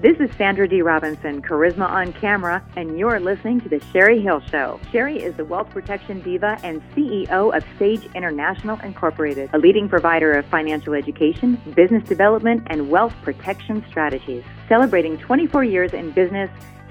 This 0.00 0.20
is 0.20 0.30
Sandra 0.36 0.68
D. 0.68 0.80
Robinson, 0.80 1.42
Charisma 1.42 1.88
on 1.88 2.12
Camera, 2.12 2.64
and 2.76 2.96
you're 2.96 3.18
listening 3.18 3.60
to 3.62 3.68
The 3.68 3.82
Sherry 3.92 4.20
Hill 4.20 4.38
Show. 4.48 4.78
Sherry 4.92 5.20
is 5.20 5.34
the 5.34 5.44
wealth 5.44 5.70
protection 5.70 6.20
diva 6.20 6.56
and 6.62 6.80
CEO 6.94 7.52
of 7.52 7.64
Sage 7.80 8.08
International 8.14 8.78
Incorporated, 8.84 9.50
a 9.54 9.58
leading 9.58 9.88
provider 9.88 10.34
of 10.34 10.46
financial 10.46 10.94
education, 10.94 11.60
business 11.74 12.04
development, 12.04 12.62
and 12.68 12.88
wealth 12.88 13.12
protection 13.22 13.84
strategies. 13.88 14.44
Celebrating 14.68 15.18
24 15.18 15.64
years 15.64 15.92
in 15.92 16.12
business, 16.12 16.48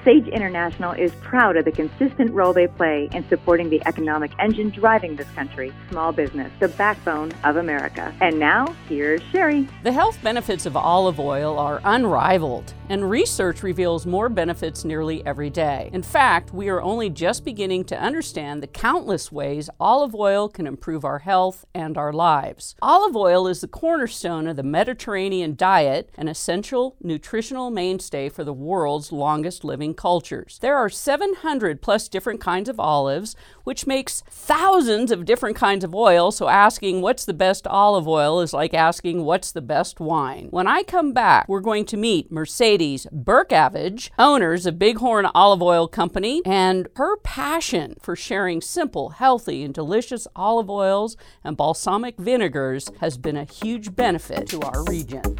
Sage 0.07 0.29
International 0.29 0.93
is 0.93 1.11
proud 1.15 1.57
of 1.57 1.65
the 1.65 1.71
consistent 1.73 2.31
role 2.31 2.53
they 2.53 2.67
play 2.67 3.09
in 3.11 3.27
supporting 3.27 3.69
the 3.69 3.85
economic 3.85 4.31
engine 4.39 4.69
driving 4.69 5.17
this 5.17 5.27
country, 5.31 5.73
small 5.89 6.13
business, 6.13 6.49
the 6.61 6.69
backbone 6.69 7.33
of 7.43 7.57
America. 7.57 8.15
And 8.21 8.39
now, 8.39 8.73
here's 8.88 9.21
Sherry. 9.33 9.67
The 9.83 9.91
health 9.91 10.17
benefits 10.23 10.65
of 10.65 10.77
olive 10.77 11.20
oil 11.20 11.59
are 11.59 11.81
unrivaled, 11.84 12.73
and 12.88 13.09
research 13.09 13.63
reveals 13.63 14.05
more 14.05 14.29
benefits 14.29 14.85
nearly 14.85 15.25
every 15.25 15.49
day. 15.49 15.89
In 15.91 16.03
fact, 16.03 16.53
we 16.53 16.70
are 16.70 16.81
only 16.81 17.09
just 17.09 17.43
beginning 17.43 17.84
to 17.85 17.99
understand 17.99 18.63
the 18.63 18.67
countless 18.67 19.29
ways 19.29 19.70
olive 19.77 20.15
oil 20.15 20.48
can 20.48 20.67
improve 20.67 21.03
our 21.03 21.20
health 21.20 21.65
and 21.76 21.98
our 21.98 22.13
lives. 22.13 22.77
Olive 22.81 23.17
oil 23.17 23.45
is 23.45 23.59
the 23.59 23.67
cornerstone 23.67 24.48
of 24.48 24.55
the 24.55 24.63
Mediterranean 24.63 25.57
diet, 25.57 26.09
an 26.17 26.29
essential 26.29 26.95
nutritional 27.01 27.70
mainstay 27.71 28.29
for 28.29 28.45
the 28.45 28.53
world's 28.53 29.12
longest 29.12 29.65
living 29.65 29.95
cultures. 29.97 30.59
There 30.61 30.77
are 30.77 30.89
700 30.89 31.81
plus 31.81 32.07
different 32.07 32.39
kinds 32.39 32.69
of 32.69 32.79
olives, 32.79 33.35
which 33.63 33.85
makes 33.85 34.23
thousands 34.29 35.11
of 35.11 35.25
different 35.25 35.57
kinds 35.57 35.83
of 35.83 35.93
oil, 35.93 36.31
so 36.31 36.47
asking 36.47 37.01
what's 37.01 37.25
the 37.25 37.33
best 37.33 37.67
olive 37.67 38.07
oil 38.07 38.39
is 38.39 38.53
like 38.53 38.73
asking 38.73 39.25
what's 39.25 39.51
the 39.51 39.61
best 39.61 39.99
wine. 39.99 40.47
When 40.51 40.67
I 40.67 40.83
come 40.83 41.11
back, 41.11 41.49
we're 41.49 41.59
going 41.59 41.85
to 41.87 41.97
meet 41.97 42.31
Mercedes 42.31 43.07
Berkavage, 43.13 44.09
owners 44.17 44.65
of 44.65 44.79
Bighorn 44.79 45.26
Olive 45.35 45.62
Oil 45.62 45.87
Company, 45.87 46.41
and 46.45 46.87
her 46.95 47.17
passion 47.17 47.98
for 48.01 48.15
sharing 48.15 48.61
simple, 48.61 49.09
healthy, 49.09 49.63
and 49.63 49.73
delicious 49.73 50.27
olive 50.35 50.70
oils 50.70 51.17
and 51.43 51.57
balsamic 51.57 52.17
vinegars 52.17 52.89
has 52.99 53.17
been 53.17 53.35
a 53.35 53.43
huge 53.45 53.95
benefit 53.95 54.48
to 54.48 54.61
our 54.61 54.84
region. 54.85 55.39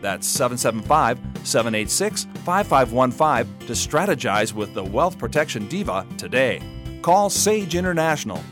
That's 0.00 0.26
775 0.26 1.18
786 1.46 2.24
5515 2.44 3.66
to 3.66 3.72
strategize 3.72 4.52
with 4.52 4.74
the 4.74 4.84
Wealth 4.84 5.18
Protection 5.18 5.66
Diva 5.68 6.06
today. 6.16 6.62
Call 7.02 7.30
Sage 7.30 7.74
International. 7.74 8.42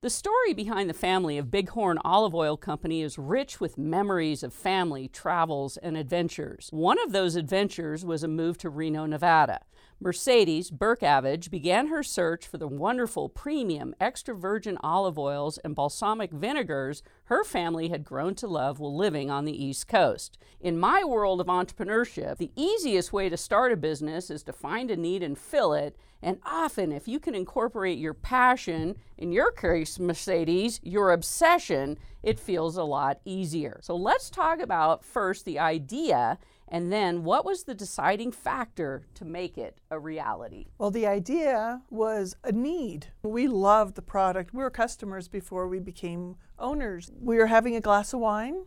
The 0.00 0.10
story 0.10 0.54
behind 0.54 0.88
the 0.88 0.94
family 0.94 1.38
of 1.38 1.50
Bighorn 1.50 1.98
Olive 2.04 2.32
Oil 2.34 2.56
Company 2.56 3.02
is 3.02 3.18
rich 3.18 3.60
with 3.60 3.76
memories 3.76 4.44
of 4.44 4.54
family, 4.54 5.08
travels, 5.08 5.76
and 5.76 5.96
adventures. 5.96 6.68
One 6.70 7.02
of 7.02 7.10
those 7.10 7.34
adventures 7.34 8.04
was 8.04 8.22
a 8.22 8.28
move 8.28 8.58
to 8.58 8.70
Reno, 8.70 9.06
Nevada. 9.06 9.60
Mercedes 10.00 10.70
Berkavage 10.70 11.50
began 11.50 11.88
her 11.88 12.04
search 12.04 12.46
for 12.46 12.56
the 12.56 12.68
wonderful 12.68 13.28
premium 13.28 13.96
extra 13.98 14.32
virgin 14.32 14.78
olive 14.80 15.18
oils 15.18 15.58
and 15.58 15.74
balsamic 15.74 16.30
vinegars 16.30 17.02
her 17.24 17.42
family 17.42 17.88
had 17.88 18.04
grown 18.04 18.36
to 18.36 18.46
love 18.46 18.78
while 18.78 18.96
living 18.96 19.28
on 19.28 19.44
the 19.44 19.64
East 19.64 19.88
Coast. 19.88 20.38
In 20.60 20.78
my 20.78 21.02
world 21.02 21.40
of 21.40 21.48
entrepreneurship, 21.48 22.38
the 22.38 22.52
easiest 22.54 23.12
way 23.12 23.28
to 23.28 23.36
start 23.36 23.72
a 23.72 23.76
business 23.76 24.30
is 24.30 24.44
to 24.44 24.52
find 24.52 24.88
a 24.92 24.96
need 24.96 25.24
and 25.24 25.36
fill 25.36 25.72
it. 25.72 25.96
And 26.22 26.38
often, 26.44 26.92
if 26.92 27.08
you 27.08 27.18
can 27.18 27.34
incorporate 27.34 27.98
your 27.98 28.14
passion, 28.14 28.96
in 29.16 29.32
your 29.32 29.50
case, 29.50 29.98
Mercedes, 29.98 30.78
your 30.82 31.10
obsession, 31.10 31.98
it 32.22 32.38
feels 32.38 32.76
a 32.76 32.84
lot 32.84 33.20
easier. 33.24 33.80
So 33.82 33.96
let's 33.96 34.30
talk 34.30 34.60
about 34.60 35.04
first 35.04 35.44
the 35.44 35.58
idea 35.58 36.38
and 36.70 36.92
then, 36.92 37.24
what 37.24 37.44
was 37.44 37.64
the 37.64 37.74
deciding 37.74 38.32
factor 38.32 39.06
to 39.14 39.24
make 39.24 39.56
it 39.56 39.78
a 39.90 39.98
reality? 39.98 40.66
Well, 40.78 40.90
the 40.90 41.06
idea 41.06 41.82
was 41.90 42.36
a 42.44 42.52
need. 42.52 43.06
We 43.22 43.48
loved 43.48 43.94
the 43.94 44.02
product. 44.02 44.52
We 44.52 44.62
were 44.62 44.70
customers 44.70 45.28
before 45.28 45.66
we 45.66 45.78
became 45.78 46.36
owners. 46.58 47.10
We 47.20 47.36
were 47.36 47.46
having 47.46 47.74
a 47.74 47.80
glass 47.80 48.12
of 48.12 48.20
wine 48.20 48.64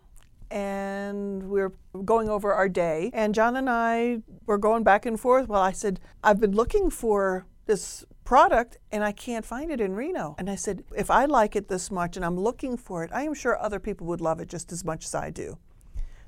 and 0.50 1.44
we 1.44 1.62
were 1.62 1.74
going 2.04 2.28
over 2.28 2.54
our 2.54 2.68
day. 2.68 3.10
And 3.14 3.34
John 3.34 3.56
and 3.56 3.70
I 3.70 4.22
were 4.46 4.58
going 4.58 4.84
back 4.84 5.06
and 5.06 5.20
forth. 5.20 5.48
Well, 5.48 5.62
I 5.62 5.72
said, 5.72 6.00
I've 6.24 6.40
been 6.40 6.56
looking 6.56 6.90
for 6.90 7.46
this 7.66 8.04
product 8.26 8.78
and 8.92 9.04
I 9.04 9.12
can't 9.14 9.46
find 9.46 9.72
it 9.72 9.80
in 9.80 9.94
Reno. 9.94 10.36
And 10.38 10.50
I 10.50 10.56
said, 10.56 10.84
if 10.96 11.10
I 11.10 11.26
like 11.26 11.56
it 11.56 11.70
this 11.70 11.90
much 11.90 12.18
and 12.18 12.26
I'm 12.26 12.38
looking 12.38 12.76
for 12.78 13.04
it, 13.04 13.12
I 13.14 13.24
am 13.24 13.34
sure 13.34 13.58
other 13.58 13.80
people 13.80 14.08
would 14.08 14.22
love 14.22 14.40
it 14.40 14.50
just 14.50 14.72
as 14.72 14.84
much 14.84 15.06
as 15.06 15.16
I 15.16 15.30
do. 15.30 15.58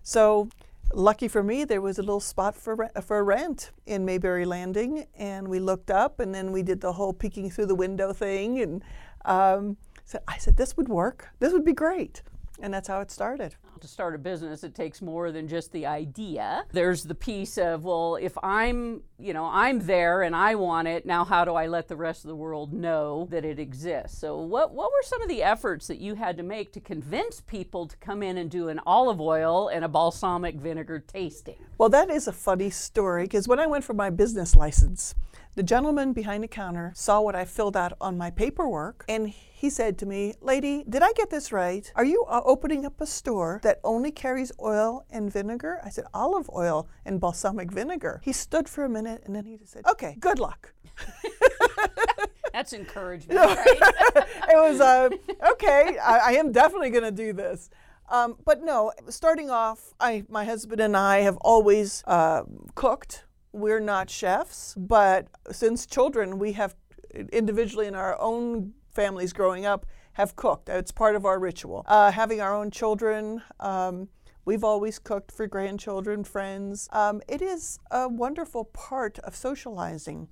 So 0.04 0.50
lucky 0.94 1.28
for 1.28 1.44
me, 1.44 1.64
there 1.64 1.82
was 1.82 1.98
a 1.98 2.02
little 2.02 2.20
spot 2.20 2.56
for 2.56 2.90
for 3.02 3.24
rent 3.24 3.72
in 3.86 4.06
Mayberry 4.06 4.46
Landing, 4.46 5.06
and 5.18 5.48
we 5.48 5.60
looked 5.60 5.92
up, 5.92 6.20
and 6.20 6.34
then 6.34 6.52
we 6.52 6.64
did 6.64 6.82
the 6.82 6.94
whole 6.94 7.14
peeking 7.14 7.50
through 7.50 7.68
the 7.68 7.76
window 7.76 8.14
thing, 8.14 8.60
and 8.60 8.84
um, 9.26 9.78
so 10.06 10.20
I 10.28 10.38
said 10.38 10.58
this 10.58 10.76
would 10.78 10.90
work. 10.90 11.30
This 11.40 11.54
would 11.54 11.66
be 11.66 11.74
great, 11.74 12.22
and 12.64 12.74
that's 12.74 12.88
how 12.88 13.02
it 13.02 13.12
started 13.12 13.56
to 13.84 13.88
start 13.88 14.16
a 14.16 14.18
business, 14.18 14.64
it 14.64 14.74
takes 14.74 15.02
more 15.02 15.32
than 15.32 15.48
just 15.48 15.72
the 15.74 15.86
idea. 15.86 16.66
There's 16.72 17.04
the 17.04 17.14
piece 17.14 17.58
of, 17.58 17.84
well, 17.84 18.16
if 18.16 18.38
I'm, 18.42 19.02
you 19.20 19.34
know, 19.34 19.46
I'm 19.46 19.80
there 19.80 20.22
and 20.22 20.34
I 20.34 20.56
want 20.56 20.88
it, 20.88 21.06
now 21.06 21.26
how 21.26 21.44
do 21.44 21.54
I 21.54 21.68
let 21.68 21.90
the 21.90 21.98
rest 21.98 22.24
of 22.24 22.30
the 22.30 22.36
world 22.36 22.72
know 22.72 23.28
that 23.30 23.44
it 23.44 23.60
exists? 23.60 24.18
So, 24.18 24.40
what, 24.40 24.74
what 24.74 24.90
were 24.90 25.04
some 25.04 25.22
of 25.22 25.28
the 25.28 25.44
efforts 25.44 25.88
that 25.88 26.00
you 26.00 26.16
had 26.16 26.38
to 26.38 26.44
make 26.44 26.72
to 26.74 26.80
convince 26.80 27.42
people 27.42 27.86
to 27.88 27.98
come 27.98 28.24
in 28.24 28.38
and 28.38 28.50
do 28.50 28.70
an 28.70 28.80
olive 28.86 29.20
oil 29.20 29.68
and 29.68 29.84
a 29.84 29.90
balsamic 29.90 30.56
vinegar 30.56 31.00
tasting? 31.00 31.58
Well, 31.78 31.90
that 31.90 32.10
is 32.10 32.28
a 32.28 32.34
funny 32.34 32.70
story 32.70 33.24
because 33.24 33.50
when 33.50 33.60
I 33.60 33.68
went 33.68 33.84
for 33.84 33.94
my 33.94 34.10
business 34.10 34.56
license, 34.56 35.14
the 35.56 35.64
gentleman 35.64 36.14
behind 36.14 36.44
the 36.44 36.48
counter 36.48 36.92
saw 36.96 37.22
what 37.22 37.36
I 37.36 37.46
filled 37.46 37.78
out 37.78 37.94
on 38.02 38.18
my 38.18 38.32
paperwork 38.32 39.06
and 39.08 39.30
he 39.30 39.70
said 39.70 39.98
to 40.00 40.06
me, 40.06 40.34
Lady, 40.42 40.84
did 40.90 41.04
I 41.04 41.14
get 41.14 41.30
this 41.30 41.52
right? 41.52 41.92
Are 41.96 42.04
you 42.04 42.26
uh, 42.28 42.42
opening 42.44 42.86
up 42.86 43.00
a 43.00 43.06
store 43.06 43.60
that 43.64 43.80
only 43.84 44.12
carries 44.12 44.52
oil 44.60 45.06
and 45.12 45.32
vinegar? 45.32 45.80
I 45.84 45.90
said, 45.90 46.06
Olive 46.14 46.50
oil 46.54 46.90
and 47.06 47.22
balsamic 47.22 47.72
vinegar. 47.72 48.20
He 48.24 48.34
stood 48.34 48.68
for 48.68 48.84
a 48.84 48.90
minute 48.90 49.22
and 49.26 49.36
then 49.36 49.46
he 49.46 49.58
just 49.58 49.72
said, 49.72 49.86
Okay, 49.88 50.18
good 50.20 50.40
luck. 50.40 50.74
That's 52.54 52.74
encouragement, 52.74 53.40
right? 53.40 53.58
it 53.68 54.56
was, 54.56 54.80
uh, 54.80 55.10
okay, 55.52 55.98
I, 55.98 56.18
I 56.18 56.32
am 56.34 56.52
definitely 56.52 56.90
going 56.90 57.04
to 57.04 57.12
do 57.12 57.34
this. 57.34 57.70
Um, 58.10 58.38
but 58.44 58.64
no, 58.64 58.92
starting 59.10 59.50
off, 59.50 59.94
I, 60.00 60.24
my 60.30 60.46
husband 60.46 60.82
and 60.82 60.96
I 60.96 61.20
have 61.20 61.38
always 61.38 62.04
uh, 62.06 62.44
cooked 62.76 63.24
we're 63.54 63.80
not 63.80 64.10
chefs, 64.10 64.74
but 64.76 65.28
since 65.52 65.86
children, 65.86 66.40
we 66.40 66.54
have 66.54 66.76
individually 67.32 67.88
in 67.88 67.96
our 67.96 68.20
own 68.20 68.74
families 68.90 69.32
growing 69.32 69.66
up 69.66 69.86
have 70.14 70.36
cooked. 70.36 70.70
It's 70.70 70.92
part 70.92 71.16
of 71.16 71.26
our 71.26 71.40
ritual. 71.40 71.86
Uh, 71.88 72.12
having 72.12 72.42
our 72.42 72.54
own 72.54 72.72
children, 72.72 73.42
um, 73.60 74.10
we've 74.46 74.64
always 74.64 75.00
cooked 75.00 75.32
for 75.32 75.48
grandchildren, 75.48 76.24
friends. 76.24 76.88
Um, 76.92 77.22
it 77.28 77.42
is 77.42 77.80
a 77.92 78.08
wonderful 78.08 78.66
part 78.66 79.20
of 79.20 79.36
socializing. 79.36 80.28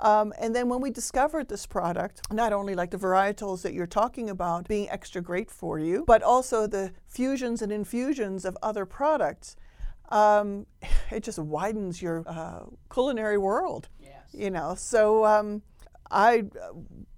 Um, 0.00 0.32
and 0.38 0.54
then 0.54 0.68
when 0.68 0.80
we 0.80 0.90
discovered 0.90 1.48
this 1.48 1.66
product, 1.66 2.20
not 2.32 2.52
only 2.52 2.74
like 2.74 2.90
the 2.90 2.98
varietals 2.98 3.62
that 3.62 3.74
you're 3.74 3.86
talking 3.86 4.28
about 4.28 4.66
being 4.66 4.90
extra 4.90 5.22
great 5.22 5.50
for 5.50 5.78
you, 5.78 6.04
but 6.06 6.22
also 6.22 6.66
the 6.66 6.92
fusions 7.06 7.62
and 7.62 7.70
infusions 7.70 8.44
of 8.44 8.58
other 8.62 8.84
products, 8.84 9.56
um, 10.10 10.66
it 11.10 11.22
just 11.22 11.38
widens 11.38 12.00
your 12.00 12.24
uh, 12.26 12.64
culinary 12.92 13.38
world. 13.38 13.88
Yes. 14.00 14.12
You 14.32 14.50
know, 14.50 14.74
so 14.76 15.24
um, 15.24 15.62
I 16.10 16.44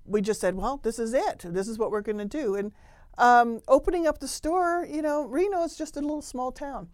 we 0.05 0.21
just 0.21 0.41
said, 0.41 0.55
well, 0.55 0.79
this 0.83 0.99
is 0.99 1.13
it. 1.15 1.41
This 1.45 1.69
is 1.69 1.79
what 1.79 1.91
we're 1.91 2.01
going 2.01 2.19
to 2.19 2.25
do. 2.25 2.55
And 2.55 2.73
um, 3.19 3.61
opening 3.67 4.07
up 4.07 4.19
the 4.19 4.29
store, 4.29 4.87
you 4.89 5.03
know, 5.03 5.25
Reno 5.25 5.63
is 5.65 5.77
just 5.77 5.97
a 5.97 6.01
little 6.01 6.23
small 6.23 6.53
town, 6.53 6.89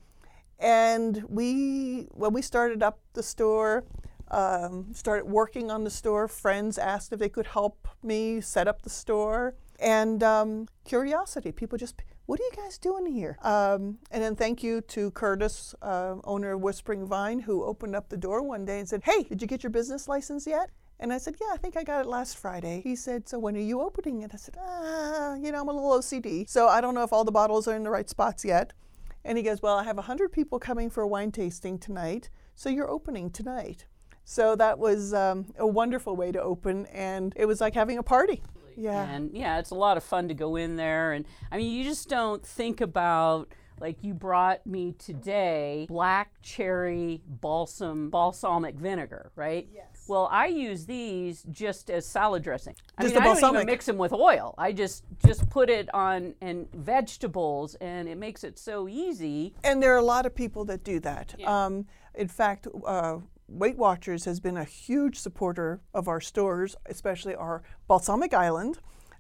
and 0.59 1.25
we 1.29 2.09
when 2.13 2.33
we 2.33 2.43
started 2.43 2.83
up 2.83 3.01
the 3.15 3.23
store. 3.23 3.85
Um, 4.31 4.95
started 4.95 5.27
working 5.27 5.71
on 5.71 5.85
the 5.85 5.91
store. 5.91 6.27
Friends 6.27 6.79
asked 6.79 7.13
if 7.13 7.19
they 7.19 7.29
could 7.29 7.49
help 7.49 7.87
me 8.03 8.41
set 8.41 8.67
up 8.67 8.81
the 8.81 8.89
store, 8.89 9.57
and 9.79 10.23
um, 10.23 10.69
curiosity. 10.87 11.53
People 11.53 11.77
just 11.77 12.03
what 12.27 12.39
are 12.41 12.45
you 12.45 12.53
guys 12.57 12.79
doing 12.79 13.07
here? 13.07 13.37
Um, 13.43 13.99
and 14.11 14.23
then 14.23 14.37
thank 14.37 14.63
you 14.63 14.81
to 14.83 15.11
Curtis, 15.11 15.75
uh, 15.83 16.17
owner 16.25 16.53
of 16.53 16.61
Whispering 16.61 17.07
Vine, 17.07 17.41
who 17.41 17.65
opened 17.65 17.97
up 17.97 18.09
the 18.09 18.17
door 18.17 18.43
one 18.43 18.65
day 18.65 18.79
and 18.79 18.89
said, 18.89 19.03
Hey, 19.05 19.25
did 19.25 19.43
you 19.43 19.49
get 19.49 19.63
your 19.63 19.71
business 19.71 20.09
license 20.09 20.47
yet? 20.47 20.71
And 21.01 21.13
I 21.13 21.19
said, 21.19 21.35
Yeah, 21.41 21.49
I 21.53 21.57
think 21.57 21.77
I 21.77 21.83
got 21.83 22.05
it 22.05 22.09
last 22.09 22.39
Friday. 22.39 22.81
He 22.85 22.95
said, 22.95 23.29
So 23.29 23.39
when 23.39 23.57
are 23.57 23.61
you 23.61 23.81
opening 23.81 24.23
it? 24.23 24.31
I 24.33 24.37
said, 24.37 24.57
Ah, 24.59 25.35
you 25.35 25.51
know, 25.51 25.61
I'm 25.61 25.69
a 25.69 25.73
little 25.73 25.99
OCD. 25.99 26.49
So 26.49 26.69
I 26.69 26.81
don't 26.81 26.95
know 26.95 27.03
if 27.03 27.13
all 27.13 27.25
the 27.25 27.33
bottles 27.33 27.67
are 27.67 27.75
in 27.75 27.83
the 27.83 27.91
right 27.91 28.09
spots 28.09 28.45
yet. 28.45 28.73
And 29.25 29.37
he 29.37 29.43
goes, 29.43 29.61
Well, 29.61 29.77
I 29.77 29.85
have 29.85 29.97
100 29.97 30.31
people 30.31 30.61
coming 30.61 30.91
for 30.91 31.03
a 31.03 31.09
wine 31.09 31.33
tasting 31.33 31.79
tonight. 31.79 32.31
So 32.55 32.69
you're 32.69 32.91
opening 32.91 33.31
tonight. 33.31 33.87
So 34.25 34.55
that 34.55 34.79
was 34.79 35.13
um, 35.13 35.47
a 35.59 35.67
wonderful 35.67 36.15
way 36.15 36.31
to 36.31 36.41
open. 36.41 36.87
And 36.87 37.33
it 37.35 37.47
was 37.47 37.61
like 37.61 37.75
having 37.75 37.99
a 37.99 38.03
party. 38.05 38.43
Yeah. 38.77 39.03
And 39.09 39.31
yeah, 39.33 39.59
it's 39.59 39.71
a 39.71 39.75
lot 39.75 39.97
of 39.97 40.05
fun 40.05 40.29
to 40.29 40.35
go 40.35 40.57
in 40.57 40.77
there. 40.77 41.13
And 41.13 41.25
I 41.51 41.57
mean, 41.57 41.73
you 41.73 41.85
just 41.85 42.09
don't 42.09 42.45
think 42.45 42.81
about 42.81 43.53
like 43.81 43.97
you 44.03 44.15
brought 44.15 44.65
me 44.67 44.93
today 44.93 45.87
black 45.89 46.31
cherry 46.43 47.21
balsam 47.27 48.11
balsamic 48.11 48.77
vinegar, 48.77 49.33
right? 49.35 49.69
Yes. 49.75 49.87
Well, 50.09 50.29
I 50.31 50.47
use 50.47 50.85
these 50.87 51.45
just 51.51 51.91
as 51.91 52.07
salad 52.07 52.43
dressing. 52.43 52.75
I 52.99 53.03
Just 53.03 53.15
mean, 53.15 53.23
I 53.23 53.27
don't 53.27 53.37
even 53.39 53.43
balsamic. 53.43 53.67
mix 53.67 53.87
them 53.87 53.99
with 53.99 54.13
oil. 54.13 54.55
I 54.59 54.73
just 54.73 55.05
just 55.25 55.49
put 55.49 55.71
it 55.71 55.93
on 55.95 56.35
and 56.41 56.71
vegetables, 56.73 57.77
and 57.77 58.09
it 58.09 58.17
makes 58.19 58.45
it 58.45 58.59
so 58.59 58.89
easy. 58.89 59.55
And 59.65 59.83
there 59.83 59.95
are 59.95 59.99
a 59.99 60.05
lot 60.05 60.27
of 60.27 60.35
people 60.35 60.65
that 60.67 60.85
do 60.85 60.99
that. 61.01 61.35
Um, 61.47 61.87
in 62.15 62.29
fact, 62.29 62.67
uh, 62.85 63.19
Weight 63.53 63.77
Watchers 63.77 64.25
has 64.25 64.41
been 64.41 64.57
a 64.57 64.65
huge 64.65 65.19
supporter 65.19 65.81
of 65.93 66.09
our 66.09 66.21
stores, 66.21 66.75
especially 66.87 67.35
our 67.35 67.63
Balsamic 67.87 68.33
Island, 68.33 68.79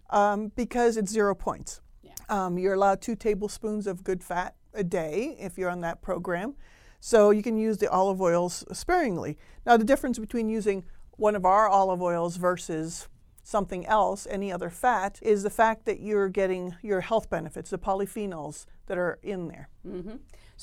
um, 0.08 0.52
because 0.56 0.96
it's 0.96 1.12
zero 1.12 1.34
points. 1.34 1.82
Um, 2.30 2.58
you're 2.58 2.72
allowed 2.72 3.02
two 3.02 3.14
tablespoons 3.14 3.86
of 3.86 4.04
good 4.04 4.24
fat 4.24 4.54
a 4.72 4.82
day 4.82 5.36
if 5.38 5.58
you're 5.58 5.68
on 5.68 5.82
that 5.82 6.00
program. 6.00 6.54
So 6.98 7.30
you 7.30 7.42
can 7.42 7.58
use 7.58 7.76
the 7.76 7.90
olive 7.90 8.22
oils 8.22 8.64
sparingly. 8.72 9.36
Now, 9.66 9.76
the 9.76 9.84
difference 9.84 10.18
between 10.18 10.48
using 10.48 10.84
one 11.18 11.36
of 11.36 11.44
our 11.44 11.68
olive 11.68 12.00
oils 12.00 12.36
versus 12.36 13.08
something 13.42 13.84
else, 13.86 14.26
any 14.30 14.50
other 14.50 14.70
fat, 14.70 15.18
is 15.20 15.42
the 15.42 15.50
fact 15.50 15.84
that 15.84 16.00
you're 16.00 16.28
getting 16.28 16.76
your 16.80 17.02
health 17.02 17.28
benefits, 17.28 17.68
the 17.68 17.78
polyphenols 17.78 18.64
that 18.86 18.96
are 18.96 19.18
in 19.22 19.48
there. 19.48 19.68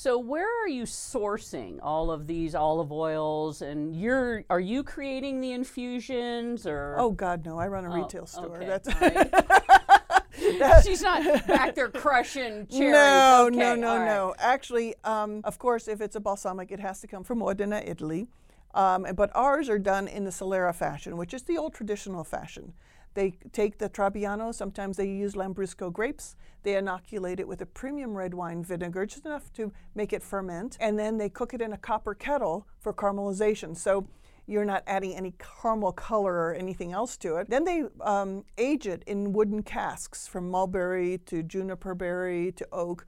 So 0.00 0.16
where 0.16 0.48
are 0.64 0.66
you 0.66 0.84
sourcing 0.84 1.78
all 1.82 2.10
of 2.10 2.26
these 2.26 2.54
olive 2.54 2.90
oils? 2.90 3.60
And 3.60 3.94
you're 3.94 4.44
are 4.48 4.58
you 4.58 4.82
creating 4.82 5.42
the 5.42 5.52
infusions 5.52 6.66
or? 6.66 6.94
Oh 6.96 7.10
God, 7.10 7.44
no! 7.44 7.58
I 7.58 7.66
run 7.68 7.84
a 7.84 7.90
retail 7.90 8.24
store. 8.24 8.56
okay, 8.56 8.66
That's 8.66 8.88
right. 8.94 10.82
She's 10.84 11.02
not 11.02 11.46
back 11.46 11.74
there 11.74 11.90
crushing 11.90 12.66
cherries. 12.70 12.92
no, 12.94 13.48
Okay, 13.48 13.56
no, 13.58 13.74
no, 13.74 13.96
right. 13.98 14.06
no. 14.06 14.34
Actually, 14.38 14.94
um, 15.04 15.42
of 15.44 15.58
course, 15.58 15.86
if 15.86 16.00
it's 16.00 16.16
a 16.16 16.20
balsamic, 16.20 16.72
it 16.72 16.80
has 16.80 17.02
to 17.02 17.06
come 17.06 17.22
from 17.22 17.40
Modena, 17.40 17.82
Italy. 17.84 18.26
Um, 18.72 19.06
but 19.14 19.30
ours 19.34 19.68
are 19.68 19.78
done 19.78 20.08
in 20.08 20.24
the 20.24 20.30
Solera 20.30 20.74
fashion, 20.74 21.18
which 21.18 21.34
is 21.34 21.42
the 21.42 21.58
old 21.58 21.74
traditional 21.74 22.24
fashion. 22.24 22.72
They 23.14 23.34
take 23.52 23.78
the 23.78 23.88
Trebbiano, 23.88 24.54
sometimes 24.54 24.96
they 24.96 25.08
use 25.08 25.34
Lambrusco 25.34 25.92
grapes. 25.92 26.36
They 26.62 26.76
inoculate 26.76 27.40
it 27.40 27.48
with 27.48 27.60
a 27.60 27.66
premium 27.66 28.16
red 28.16 28.34
wine 28.34 28.62
vinegar, 28.62 29.06
just 29.06 29.24
enough 29.24 29.52
to 29.54 29.72
make 29.94 30.12
it 30.12 30.22
ferment, 30.22 30.76
and 30.80 30.98
then 30.98 31.18
they 31.18 31.28
cook 31.28 31.54
it 31.54 31.60
in 31.60 31.72
a 31.72 31.78
copper 31.78 32.14
kettle 32.14 32.66
for 32.78 32.92
caramelization. 32.92 33.76
So 33.76 34.06
you're 34.46 34.64
not 34.64 34.82
adding 34.86 35.14
any 35.14 35.34
caramel 35.38 35.92
color 35.92 36.34
or 36.34 36.54
anything 36.54 36.92
else 36.92 37.16
to 37.18 37.36
it. 37.36 37.48
Then 37.48 37.64
they 37.64 37.84
um, 38.00 38.44
age 38.58 38.86
it 38.86 39.02
in 39.06 39.32
wooden 39.32 39.62
casks 39.62 40.26
from 40.26 40.50
mulberry 40.50 41.18
to 41.26 41.42
juniper 41.42 41.94
berry 41.94 42.52
to 42.52 42.66
oak. 42.72 43.06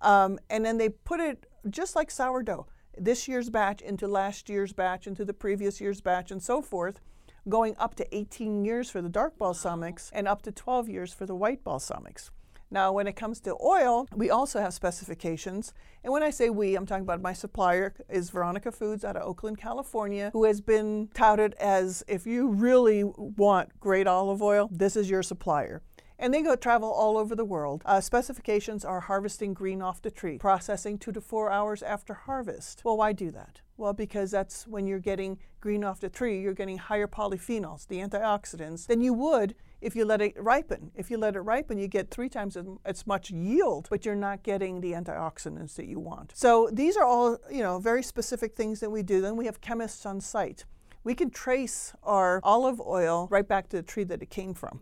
Um, 0.00 0.38
and 0.48 0.64
then 0.64 0.78
they 0.78 0.88
put 0.88 1.20
it 1.20 1.46
just 1.68 1.94
like 1.94 2.10
sourdough, 2.10 2.66
this 2.96 3.28
year's 3.28 3.50
batch 3.50 3.82
into 3.82 4.08
last 4.08 4.48
year's 4.48 4.72
batch, 4.72 5.06
into 5.06 5.24
the 5.24 5.34
previous 5.34 5.80
year's 5.80 6.00
batch, 6.00 6.30
and 6.30 6.42
so 6.42 6.62
forth, 6.62 7.00
going 7.48 7.74
up 7.78 7.94
to 7.96 8.16
18 8.16 8.64
years 8.64 8.90
for 8.90 9.02
the 9.02 9.08
dark 9.08 9.38
balsamics 9.38 10.10
and 10.12 10.28
up 10.28 10.42
to 10.42 10.52
12 10.52 10.88
years 10.88 11.12
for 11.12 11.26
the 11.26 11.34
white 11.34 11.64
balsamics. 11.64 12.30
Now, 12.70 12.92
when 12.92 13.06
it 13.06 13.16
comes 13.16 13.40
to 13.40 13.56
oil, 13.62 14.06
we 14.14 14.28
also 14.28 14.60
have 14.60 14.74
specifications. 14.74 15.72
And 16.04 16.12
when 16.12 16.22
I 16.22 16.28
say 16.28 16.50
we, 16.50 16.74
I'm 16.74 16.84
talking 16.84 17.02
about 17.02 17.22
my 17.22 17.32
supplier 17.32 17.94
is 18.10 18.28
Veronica 18.28 18.70
Foods 18.70 19.04
out 19.04 19.16
of 19.16 19.22
Oakland, 19.22 19.58
California, 19.58 20.28
who 20.34 20.44
has 20.44 20.60
been 20.60 21.08
touted 21.14 21.54
as 21.54 22.04
if 22.06 22.26
you 22.26 22.48
really 22.48 23.04
want 23.04 23.80
great 23.80 24.06
olive 24.06 24.42
oil, 24.42 24.68
this 24.70 24.96
is 24.96 25.08
your 25.08 25.22
supplier. 25.22 25.82
And 26.18 26.34
they 26.34 26.42
go 26.42 26.56
travel 26.56 26.90
all 26.90 27.16
over 27.16 27.36
the 27.36 27.44
world. 27.44 27.82
Uh, 27.84 28.00
specifications 28.00 28.84
are 28.84 29.00
harvesting 29.00 29.54
green 29.54 29.80
off 29.80 30.02
the 30.02 30.10
tree, 30.10 30.38
processing 30.38 30.98
two 30.98 31.12
to 31.12 31.20
four 31.20 31.50
hours 31.50 31.82
after 31.82 32.12
harvest. 32.12 32.82
Well, 32.84 32.96
why 32.96 33.12
do 33.12 33.30
that? 33.30 33.60
Well, 33.76 33.92
because 33.92 34.32
that's 34.32 34.66
when 34.66 34.88
you're 34.88 34.98
getting 34.98 35.38
green 35.60 35.84
off 35.84 36.00
the 36.00 36.08
tree, 36.08 36.40
you're 36.40 36.54
getting 36.54 36.78
higher 36.78 37.06
polyphenols, 37.06 37.86
the 37.86 37.98
antioxidants, 38.00 38.88
than 38.88 39.00
you 39.00 39.12
would 39.12 39.54
if 39.80 39.94
you 39.94 40.04
let 40.04 40.20
it 40.20 40.34
ripen. 40.42 40.90
If 40.96 41.08
you 41.08 41.18
let 41.18 41.36
it 41.36 41.40
ripen, 41.40 41.78
you 41.78 41.86
get 41.86 42.10
three 42.10 42.28
times 42.28 42.56
as, 42.56 42.66
as 42.84 43.06
much 43.06 43.30
yield, 43.30 43.86
but 43.88 44.04
you're 44.04 44.16
not 44.16 44.42
getting 44.42 44.80
the 44.80 44.92
antioxidants 44.92 45.76
that 45.76 45.86
you 45.86 46.00
want. 46.00 46.32
So 46.34 46.68
these 46.72 46.96
are 46.96 47.04
all, 47.04 47.38
you 47.48 47.62
know, 47.62 47.78
very 47.78 48.02
specific 48.02 48.56
things 48.56 48.80
that 48.80 48.90
we 48.90 49.04
do. 49.04 49.20
Then 49.20 49.36
we 49.36 49.46
have 49.46 49.60
chemists 49.60 50.04
on 50.04 50.20
site. 50.20 50.64
We 51.04 51.14
can 51.14 51.30
trace 51.30 51.92
our 52.02 52.40
olive 52.42 52.80
oil 52.80 53.28
right 53.30 53.46
back 53.46 53.68
to 53.68 53.76
the 53.76 53.82
tree 53.84 54.04
that 54.04 54.20
it 54.20 54.30
came 54.30 54.52
from. 54.52 54.80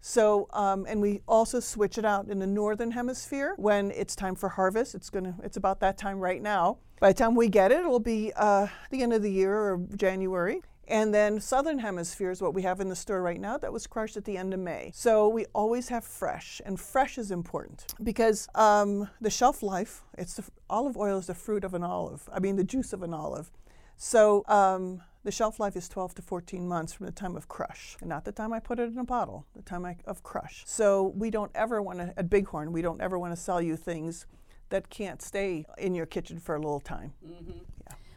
So, 0.00 0.48
um, 0.52 0.86
and 0.88 1.00
we 1.00 1.22
also 1.26 1.60
switch 1.60 1.98
it 1.98 2.04
out 2.04 2.28
in 2.28 2.38
the 2.38 2.46
northern 2.46 2.92
hemisphere 2.92 3.54
when 3.56 3.90
it's 3.90 4.14
time 4.14 4.34
for 4.34 4.48
harvest. 4.48 4.94
It's 4.94 5.10
gonna, 5.10 5.36
it's 5.42 5.56
about 5.56 5.80
that 5.80 5.98
time 5.98 6.18
right 6.18 6.40
now. 6.40 6.78
By 7.00 7.12
the 7.12 7.18
time 7.18 7.34
we 7.34 7.48
get 7.48 7.72
it, 7.72 7.80
it'll 7.80 8.00
be 8.00 8.32
uh, 8.36 8.68
the 8.90 9.02
end 9.02 9.12
of 9.12 9.22
the 9.22 9.30
year 9.30 9.54
or 9.54 9.80
January. 9.96 10.62
And 10.88 11.12
then 11.12 11.38
southern 11.38 11.78
hemisphere 11.78 12.30
is 12.30 12.40
what 12.40 12.54
we 12.54 12.62
have 12.62 12.80
in 12.80 12.88
the 12.88 12.96
store 12.96 13.20
right 13.22 13.40
now 13.40 13.58
that 13.58 13.72
was 13.72 13.86
crushed 13.86 14.16
at 14.16 14.24
the 14.24 14.38
end 14.38 14.54
of 14.54 14.60
May. 14.60 14.90
So 14.94 15.28
we 15.28 15.44
always 15.54 15.88
have 15.88 16.02
fresh, 16.02 16.62
and 16.64 16.80
fresh 16.80 17.18
is 17.18 17.30
important 17.30 17.94
because 18.02 18.48
um, 18.54 19.08
the 19.20 19.30
shelf 19.30 19.62
life. 19.62 20.02
It's 20.16 20.34
the, 20.34 20.44
olive 20.70 20.96
oil 20.96 21.18
is 21.18 21.26
the 21.26 21.34
fruit 21.34 21.62
of 21.62 21.74
an 21.74 21.84
olive. 21.84 22.28
I 22.32 22.40
mean 22.40 22.56
the 22.56 22.64
juice 22.64 22.94
of 22.94 23.02
an 23.02 23.12
olive. 23.12 23.50
So 23.96 24.44
um, 24.48 25.02
the 25.28 25.32
shelf 25.32 25.60
life 25.60 25.76
is 25.76 25.90
12 25.90 26.14
to 26.14 26.22
14 26.22 26.66
months 26.66 26.94
from 26.94 27.04
the 27.04 27.12
time 27.12 27.36
of 27.36 27.48
crush, 27.48 27.98
and 28.00 28.08
not 28.08 28.24
the 28.24 28.32
time 28.32 28.50
I 28.50 28.60
put 28.60 28.78
it 28.78 28.90
in 28.90 28.96
a 28.96 29.04
bottle, 29.04 29.44
the 29.54 29.60
time 29.60 29.84
I, 29.84 29.96
of 30.06 30.22
crush. 30.22 30.62
So 30.64 31.12
we 31.14 31.28
don't 31.28 31.50
ever 31.54 31.82
want 31.82 31.98
to, 31.98 32.14
at 32.16 32.30
Bighorn, 32.30 32.72
we 32.72 32.80
don't 32.80 33.02
ever 33.02 33.18
want 33.18 33.34
to 33.34 33.36
sell 33.36 33.60
you 33.60 33.76
things 33.76 34.24
that 34.70 34.88
can't 34.88 35.20
stay 35.20 35.66
in 35.76 35.94
your 35.94 36.06
kitchen 36.06 36.38
for 36.38 36.54
a 36.54 36.58
little 36.58 36.80
time. 36.80 37.12
Mm-hmm. 37.22 37.58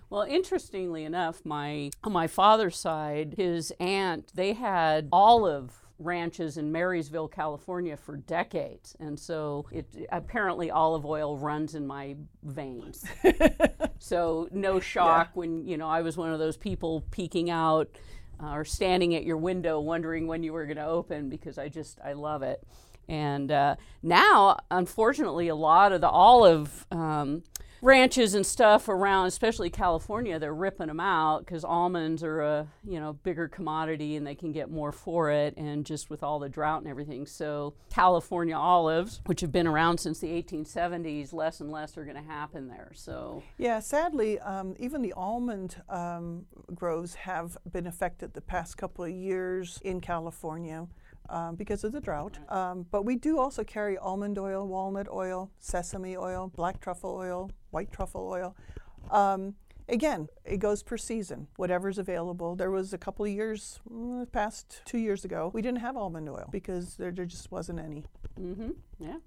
Well, 0.10 0.22
interestingly 0.22 1.04
enough, 1.04 1.42
my 1.44 1.92
on 2.02 2.14
my 2.14 2.28
father's 2.28 2.78
side, 2.78 3.36
his 3.36 3.74
aunt, 3.78 4.32
they 4.34 4.54
had 4.54 5.10
olive 5.12 5.86
ranches 6.04 6.58
in 6.58 6.72
Marysville, 6.72 7.28
California 7.28 7.96
for 7.96 8.18
decades. 8.18 8.96
And 9.00 9.20
so 9.20 9.66
it 9.72 9.86
apparently 10.12 10.72
olive 10.72 11.06
oil 11.06 11.38
runs 11.38 11.76
in 11.76 11.86
my 11.86 12.16
veins. 12.44 13.06
so 14.00 14.48
no 14.52 14.80
shock 14.80 15.30
when, 15.34 15.66
you 15.66 15.78
know, 15.78 15.88
I 15.88 16.02
was 16.02 16.18
one 16.18 16.34
of 16.34 16.40
those 16.40 16.58
people 16.58 17.06
peeking 17.12 17.50
out 17.50 17.90
uh, 18.42 18.54
or 18.54 18.66
standing 18.66 19.16
at 19.16 19.24
your 19.24 19.38
window 19.38 19.80
wondering 19.80 20.28
when 20.28 20.44
you 20.44 20.54
were 20.54 20.66
going 20.66 20.78
to 20.78 20.86
open 20.86 21.30
because 21.30 21.58
I 21.58 21.70
just 21.70 22.00
I 22.04 22.14
love 22.14 22.44
it. 22.44 22.66
And 23.08 23.52
uh, 23.52 23.76
now, 24.02 24.58
unfortunately, 24.70 25.48
a 25.50 25.56
lot 25.56 25.92
of 25.92 26.02
the 26.02 26.10
olive 26.10 26.86
um, 26.92 27.44
ranches 27.82 28.36
and 28.36 28.46
stuff 28.46 28.88
around, 28.88 29.26
especially 29.26 29.70
California, 29.70 30.38
they're 30.40 30.54
ripping 30.54 30.88
them 30.88 31.00
out 31.00 31.40
because 31.40 31.64
almonds 31.66 32.24
are 32.24 32.42
a 32.42 32.68
you 32.84 33.00
know 33.00 33.14
bigger 33.14 33.48
commodity 33.48 34.16
and 34.16 34.26
they 34.26 34.36
can 34.36 34.52
get 34.52 34.70
more 34.70 34.92
for 34.92 35.32
it. 35.32 35.56
And 35.58 35.86
just 35.86 36.10
with 36.10 36.24
all 36.24 36.40
the 36.40 36.50
drought 36.50 36.82
and 36.82 36.90
everything, 36.90 37.26
so 37.26 37.74
California 37.90 38.56
olives, 38.56 39.22
which 39.26 39.42
have 39.42 39.52
been 39.52 39.68
around 39.68 40.00
since 40.00 40.20
the 40.20 40.28
1870s, 40.28 41.34
less 41.34 41.60
and 41.60 41.72
less 41.72 41.98
are 41.98 42.04
going 42.04 42.16
to 42.16 42.22
happen 42.22 42.68
there. 42.68 42.92
So 42.94 43.44
Yeah, 43.58 43.80
sadly, 43.80 44.40
um, 44.40 44.76
even 44.80 45.02
the 45.02 45.14
almond 45.14 45.82
um, 45.90 46.46
groves 46.74 47.16
have 47.16 47.58
been 47.72 47.88
affected 47.88 48.34
the 48.34 48.42
past 48.42 48.78
couple 48.78 49.04
of 49.04 49.12
years 49.12 49.80
in 49.84 50.02
California. 50.02 50.88
Um, 51.30 51.56
because 51.56 51.86
of 51.86 51.94
the 51.94 52.02
drought. 52.02 52.40
Um, 52.50 52.88
but 52.92 53.06
we 53.06 53.16
do 53.16 53.40
also 53.40 53.64
carry 53.64 53.98
almond 53.98 54.38
oil, 54.38 54.68
walnut 54.68 55.08
oil, 55.10 55.50
sesame 55.60 56.18
oil, 56.18 56.52
black 56.54 56.82
truffle 56.82 57.16
oil, 57.16 57.50
white 57.72 57.92
truffle 57.92 58.28
oil. 58.28 58.56
Um, 59.10 59.56
again, 59.90 60.30
it 60.46 60.58
goes 60.58 60.84
per 60.84 60.98
season, 60.98 61.48
whatever's 61.58 61.98
available. 61.98 62.56
There 62.56 62.72
was 62.72 62.94
a 62.94 62.98
couple 62.98 63.26
of 63.26 63.32
years, 63.32 63.80
mm, 63.92 64.32
past 64.32 64.82
two 64.86 64.98
years 64.98 65.26
ago, 65.26 65.52
we 65.54 65.62
didn't 65.62 65.80
have 65.80 65.98
almond 65.98 66.30
oil 66.30 66.48
because 66.52 66.96
there, 66.96 67.12
there 67.12 67.26
just 67.26 67.52
wasn't 67.52 67.80
any. 67.80 68.06
Mm-hmm. 68.40 68.72
Yeah. 69.00 69.18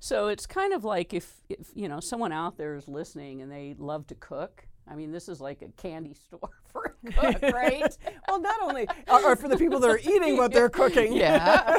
So 0.00 0.28
it's 0.28 0.46
kind 0.46 0.72
of 0.72 0.84
like 0.84 1.14
if, 1.14 1.42
if 1.48 1.68
you 1.74 1.88
know 1.88 2.00
someone 2.00 2.32
out 2.32 2.58
there 2.58 2.74
is 2.74 2.88
listening 2.88 3.40
and 3.40 3.50
they 3.50 3.76
love 3.78 4.06
to 4.08 4.16
cook 4.16 4.66
I 4.88 4.94
mean, 4.94 5.12
this 5.12 5.28
is 5.28 5.40
like 5.40 5.62
a 5.62 5.68
candy 5.80 6.14
store 6.26 6.50
for 6.72 6.94
a 7.06 7.12
cook, 7.12 7.42
right? 7.54 7.96
well, 8.28 8.40
not 8.40 8.60
only, 8.62 8.86
or, 9.08 9.24
or, 9.24 9.36
for 9.36 9.48
the 9.48 9.56
people 9.56 9.80
that 9.80 9.90
are 9.90 9.98
eating 9.98 10.36
what 10.36 10.52
they're 10.52 10.70
cooking. 10.70 11.12
Yeah. 11.12 11.78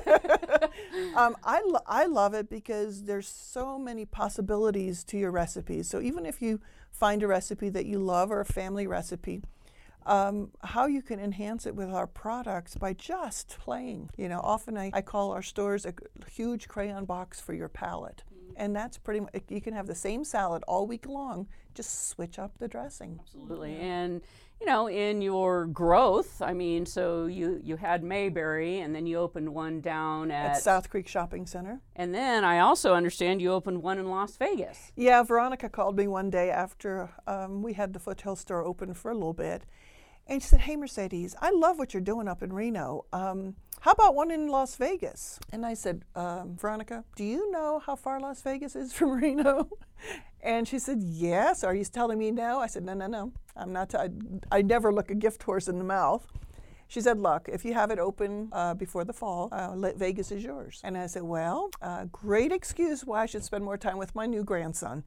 um, 1.16 1.36
I, 1.44 1.62
lo- 1.66 1.82
I 1.88 2.06
love 2.06 2.34
it 2.34 2.50
because 2.50 3.04
there's 3.04 3.28
so 3.28 3.78
many 3.80 4.06
possibilities 4.06 5.04
to 5.06 5.18
your 5.18 5.32
recipes. 5.32 5.90
So 5.90 6.02
even 6.02 6.26
if 6.26 6.42
you 6.42 6.60
find 6.92 7.24
a 7.24 7.28
recipe 7.28 7.70
that 7.70 7.86
you 7.86 8.00
love 8.00 8.32
or 8.32 8.40
a 8.40 8.46
family 8.46 8.86
recipe, 8.88 9.42
um, 10.06 10.52
how 10.64 10.86
you 10.86 11.02
can 11.02 11.20
enhance 11.20 11.66
it 11.66 11.76
with 11.76 11.90
our 11.90 12.08
products 12.08 12.76
by 12.76 12.94
just 12.94 13.58
playing. 13.60 14.10
You 14.18 14.30
know, 14.30 14.40
often 14.42 14.78
I, 14.78 14.92
I 14.94 15.02
call 15.02 15.32
our 15.32 15.42
stores 15.42 15.86
a 15.86 15.94
huge 16.30 16.68
crayon 16.68 17.06
box 17.06 17.40
for 17.40 17.54
your 17.54 17.70
palate. 17.70 18.24
And 18.56 18.76
that's 18.76 18.98
pretty 18.98 19.22
much, 19.22 19.34
you 19.50 19.62
can 19.62 19.74
have 19.74 19.88
the 19.88 19.96
same 19.96 20.24
salad 20.24 20.64
all 20.68 20.86
week 20.88 21.08
long, 21.08 21.48
just 21.74 22.10
switch 22.10 22.38
up 22.38 22.58
the 22.60 22.68
dressing. 22.68 23.20
Absolutely. 23.22 23.78
And, 23.78 24.22
you 24.62 24.68
know, 24.68 24.88
in 24.88 25.22
your 25.22 25.66
growth, 25.66 26.42
I 26.42 26.54
mean, 26.54 26.86
so 26.86 27.26
you, 27.26 27.60
you 27.64 27.78
had 27.78 28.04
Mayberry 28.04 28.80
and 28.80 28.94
then 28.94 29.06
you 29.06 29.18
opened 29.18 29.50
one 29.54 29.82
down 29.82 30.30
at, 30.32 30.52
at 30.52 30.62
South 30.62 30.90
Creek 30.90 31.08
Shopping 31.08 31.46
Center. 31.46 31.82
And 31.96 32.14
then 32.14 32.44
I 32.44 32.60
also 32.60 32.94
understand 32.94 33.42
you 33.42 33.52
opened 33.52 33.82
one 33.82 33.98
in 33.98 34.10
Las 34.10 34.38
Vegas. 34.38 34.92
Yeah, 34.96 35.24
Veronica 35.24 35.70
called 35.70 35.98
me 35.98 36.08
one 36.08 36.30
day 36.30 36.52
after 36.52 37.10
um, 37.26 37.64
we 37.64 37.74
had 37.74 37.94
the 37.94 38.00
Foothill 38.00 38.36
store 38.36 38.64
open 38.64 38.94
for 38.94 39.12
a 39.12 39.16
little 39.16 39.34
bit 39.34 39.64
and 40.28 40.42
she 40.42 40.48
said, 40.48 40.62
Hey, 40.62 40.76
Mercedes, 40.76 41.36
I 41.42 41.52
love 41.52 41.78
what 41.78 41.94
you're 41.94 42.02
doing 42.02 42.28
up 42.28 42.44
in 42.44 42.54
Reno. 42.54 43.06
Um, 43.12 43.56
how 43.84 43.92
about 43.92 44.16
one 44.16 44.32
in 44.32 44.48
Las 44.48 44.78
Vegas? 44.78 45.42
And 45.52 45.66
I 45.66 45.74
said, 45.74 46.06
um, 46.16 46.56
Veronica, 46.56 47.04
do 47.18 47.26
you 47.26 47.52
know 47.52 47.82
how 47.86 47.98
far 47.98 48.18
Las 48.18 48.42
Vegas 48.42 48.78
is 48.78 48.94
from 48.98 49.12
Reno? 49.12 49.68
and 50.42 50.66
she 50.66 50.80
said, 50.80 51.04
Yes. 51.04 51.66
Are 51.66 51.76
you 51.76 51.84
telling 51.84 52.18
me 52.18 52.32
no? 52.32 52.60
I 52.60 52.68
said, 52.68 52.86
No, 52.86 52.94
no, 52.94 53.08
no. 53.08 53.34
I'm 53.58 53.74
not. 53.74 53.90
T- 53.90 53.98
I, 53.98 54.10
I 54.54 54.62
never 54.62 54.94
look 54.94 55.12
a 55.12 55.16
gift 55.16 55.44
horse 55.44 55.68
in 55.68 55.80
the 55.80 55.84
mouth. 55.84 56.26
She 56.88 57.02
said, 57.02 57.20
Look, 57.20 57.50
if 57.52 57.66
you 57.66 57.74
have 57.74 57.92
it 57.92 58.00
open 58.00 58.48
uh, 58.54 58.74
before 58.74 59.04
the 59.04 59.12
fall, 59.12 59.50
uh, 59.52 59.76
Vegas 59.98 60.32
is 60.32 60.46
yours. 60.46 60.80
And 60.86 60.98
I 60.98 61.08
said, 61.08 61.24
Well, 61.24 61.70
uh, 61.82 62.06
great 62.06 62.54
excuse 62.54 63.04
why 63.04 63.24
I 63.24 63.26
should 63.26 63.44
spend 63.44 63.66
more 63.66 63.78
time 63.78 63.98
with 63.98 64.16
my 64.16 64.26
new 64.26 64.46
grandson. 64.46 65.04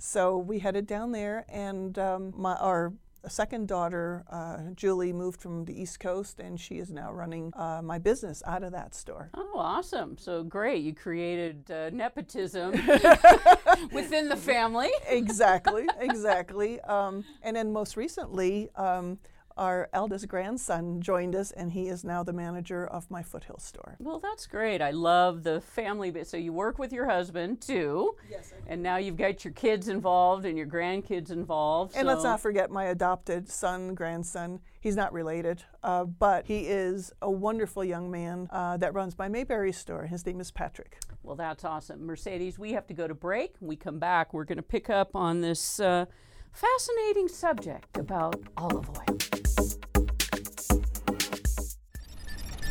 So 0.00 0.36
we 0.36 0.58
headed 0.58 0.88
down 0.88 1.12
there, 1.12 1.44
and 1.48 1.96
um, 2.00 2.32
my, 2.36 2.56
our 2.56 2.92
second 3.28 3.68
daughter, 3.68 4.24
uh, 4.30 4.58
Julie, 4.74 5.12
moved 5.12 5.40
from 5.40 5.64
the 5.64 5.80
East 5.80 6.00
Coast, 6.00 6.40
and 6.40 6.58
she 6.60 6.78
is 6.78 6.90
now 6.90 7.12
running 7.12 7.52
uh, 7.56 7.80
my 7.82 7.98
business 7.98 8.42
out 8.46 8.62
of 8.62 8.72
that 8.72 8.94
store. 8.94 9.30
Oh, 9.34 9.54
awesome! 9.56 10.16
So 10.18 10.42
great, 10.44 10.82
you 10.82 10.94
created 10.94 11.70
uh, 11.70 11.90
nepotism 11.90 12.72
within 13.92 14.28
the 14.28 14.36
family. 14.36 14.90
exactly, 15.08 15.86
exactly. 15.98 16.80
Um, 16.82 17.24
and 17.42 17.56
then 17.56 17.72
most 17.72 17.96
recently. 17.96 18.68
Um, 18.76 19.18
our 19.58 19.88
eldest 19.92 20.28
grandson 20.28 21.00
joined 21.02 21.34
us, 21.34 21.50
and 21.50 21.72
he 21.72 21.88
is 21.88 22.04
now 22.04 22.22
the 22.22 22.32
manager 22.32 22.86
of 22.86 23.10
my 23.10 23.22
Foothill 23.22 23.58
store. 23.58 23.96
Well, 23.98 24.20
that's 24.20 24.46
great. 24.46 24.80
I 24.80 24.92
love 24.92 25.42
the 25.42 25.60
family 25.60 26.10
bit. 26.10 26.26
So 26.26 26.36
you 26.36 26.52
work 26.52 26.78
with 26.78 26.92
your 26.92 27.06
husband 27.06 27.60
too, 27.60 28.16
yes, 28.30 28.50
sir. 28.50 28.56
and 28.66 28.82
now 28.82 28.96
you've 28.96 29.16
got 29.16 29.44
your 29.44 29.52
kids 29.52 29.88
involved 29.88 30.46
and 30.46 30.56
your 30.56 30.66
grandkids 30.66 31.30
involved. 31.30 31.94
And 31.96 32.06
so. 32.06 32.08
let's 32.08 32.24
not 32.24 32.40
forget 32.40 32.70
my 32.70 32.84
adopted 32.86 33.48
son, 33.48 33.94
grandson. 33.94 34.60
He's 34.80 34.94
not 34.96 35.12
related, 35.12 35.64
uh, 35.82 36.04
but 36.04 36.46
he 36.46 36.60
is 36.60 37.12
a 37.20 37.30
wonderful 37.30 37.84
young 37.84 38.10
man 38.10 38.48
uh, 38.52 38.76
that 38.76 38.94
runs 38.94 39.18
my 39.18 39.28
Mayberry 39.28 39.72
store. 39.72 40.06
His 40.06 40.24
name 40.24 40.40
is 40.40 40.52
Patrick. 40.52 40.98
Well, 41.24 41.36
that's 41.36 41.64
awesome. 41.64 42.06
Mercedes, 42.06 42.58
we 42.58 42.72
have 42.72 42.86
to 42.86 42.94
go 42.94 43.08
to 43.08 43.14
break. 43.14 43.56
When 43.58 43.68
we 43.68 43.76
come 43.76 43.98
back, 43.98 44.32
we're 44.32 44.44
going 44.44 44.56
to 44.56 44.62
pick 44.62 44.88
up 44.88 45.16
on 45.16 45.40
this 45.40 45.80
uh, 45.80 46.06
fascinating 46.52 47.28
subject 47.28 47.98
about 47.98 48.40
olive 48.56 48.88
oil. 48.90 49.17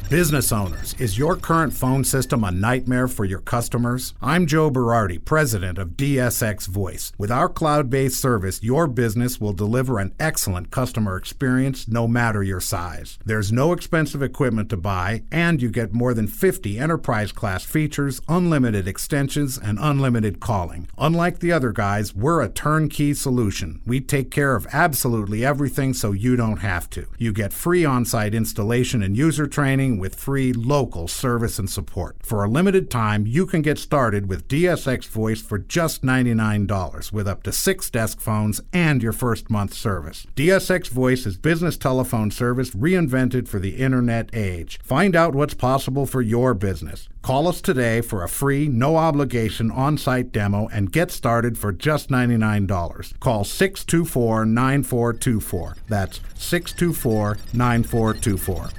Business 0.10 0.54
owners, 0.54 0.96
is 1.00 1.18
your 1.18 1.36
current 1.36 1.74
phone 1.74 2.02
system 2.06 2.46
a 2.46 2.50
nightmare 2.50 3.10
for 3.10 3.26
your 3.26 3.42
customers? 3.42 4.14
I'm 4.22 4.48
Joe 4.48 4.72
Berardi, 4.72 5.24
president 5.24 5.78
of 5.78 5.98
DSX 5.98 6.66
Voice. 6.66 7.12
With 7.18 7.30
our 7.30 7.50
cloud 7.50 7.90
based 7.90 8.22
service, 8.22 8.64
your 8.64 8.88
business 8.88 9.42
will 9.42 9.52
deliver 9.52 10.00
an 10.00 10.14
excellent 10.18 10.72
customer 10.72 11.18
experience 11.18 11.90
no 11.90 12.08
matter 12.08 12.42
your 12.42 12.62
size. 12.62 13.20
There's 13.26 13.52
no 13.52 13.74
expensive 13.74 14.24
equipment 14.24 14.70
to 14.70 14.78
buy, 14.78 15.24
and 15.30 15.62
you 15.62 15.70
get 15.70 15.94
more 15.94 16.14
than 16.14 16.28
50 16.28 16.80
enterprise 16.80 17.34
class 17.34 17.66
features, 17.66 18.22
unlimited 18.30 18.88
extensions, 18.88 19.58
and 19.58 19.78
unlimited 19.78 20.40
calling. 20.40 20.88
Unlike 20.98 21.40
the 21.40 21.52
other 21.52 21.74
guys, 21.74 22.16
we're 22.16 22.42
a 22.42 22.48
turnkey 22.48 23.14
solution. 23.14 23.82
We 23.86 24.00
take 24.00 24.32
care 24.32 24.56
of 24.56 24.68
absolutely 24.72 25.46
everything 25.46 25.94
so 25.94 26.14
you 26.14 26.38
don't 26.38 26.60
have 26.60 26.90
to. 26.92 27.08
You 27.18 27.34
get 27.34 27.52
free 27.52 27.84
on 27.84 28.06
site 28.06 28.34
installation 28.34 29.04
and 29.04 29.18
user 29.18 29.48
training 29.48 29.97
with 29.98 30.16
free 30.16 30.54
local 30.54 31.08
service 31.08 31.60
and 31.60 31.70
support. 31.70 32.18
For 32.24 32.44
a 32.44 32.50
limited 32.50 32.90
time, 32.90 33.26
you 33.26 33.46
can 33.46 33.62
get 33.62 33.78
started 33.78 34.28
with 34.28 34.48
DSX 34.48 35.08
Voice 35.08 35.42
for 35.42 35.60
just 35.60 36.04
$99 36.04 37.12
with 37.12 37.28
up 37.28 37.44
to 37.44 37.52
six 37.52 37.90
desk 37.90 38.20
phones 38.20 38.62
and 38.74 39.02
your 39.02 39.14
first 39.14 39.50
month 39.50 39.74
service. 39.74 40.26
DSX 40.36 40.90
Voice 40.90 41.26
is 41.26 41.38
business 41.38 41.78
telephone 41.78 42.32
service 42.32 42.72
reinvented 42.72 43.48
for 43.48 43.60
the 43.60 43.78
internet 43.78 44.30
age. 44.34 44.80
Find 44.84 45.16
out 45.16 45.36
what's 45.36 45.54
possible 45.54 46.06
for 46.06 46.22
your 46.22 46.54
business. 46.54 47.10
Call 47.22 47.50
us 47.50 47.60
today 47.60 48.00
for 48.00 48.24
a 48.24 48.30
free, 48.30 48.70
no 48.70 48.96
obligation 48.96 49.70
on 49.70 49.98
site 49.98 50.32
demo 50.32 50.70
and 50.70 50.94
get 50.94 51.12
started 51.12 51.58
for 51.58 51.74
just 51.74 52.10
$99. 52.10 53.20
Call 53.20 53.44
624 53.44 54.46
9424. 54.46 55.76
That's 55.90 56.22
624 56.36 57.38
9424. 57.54 58.70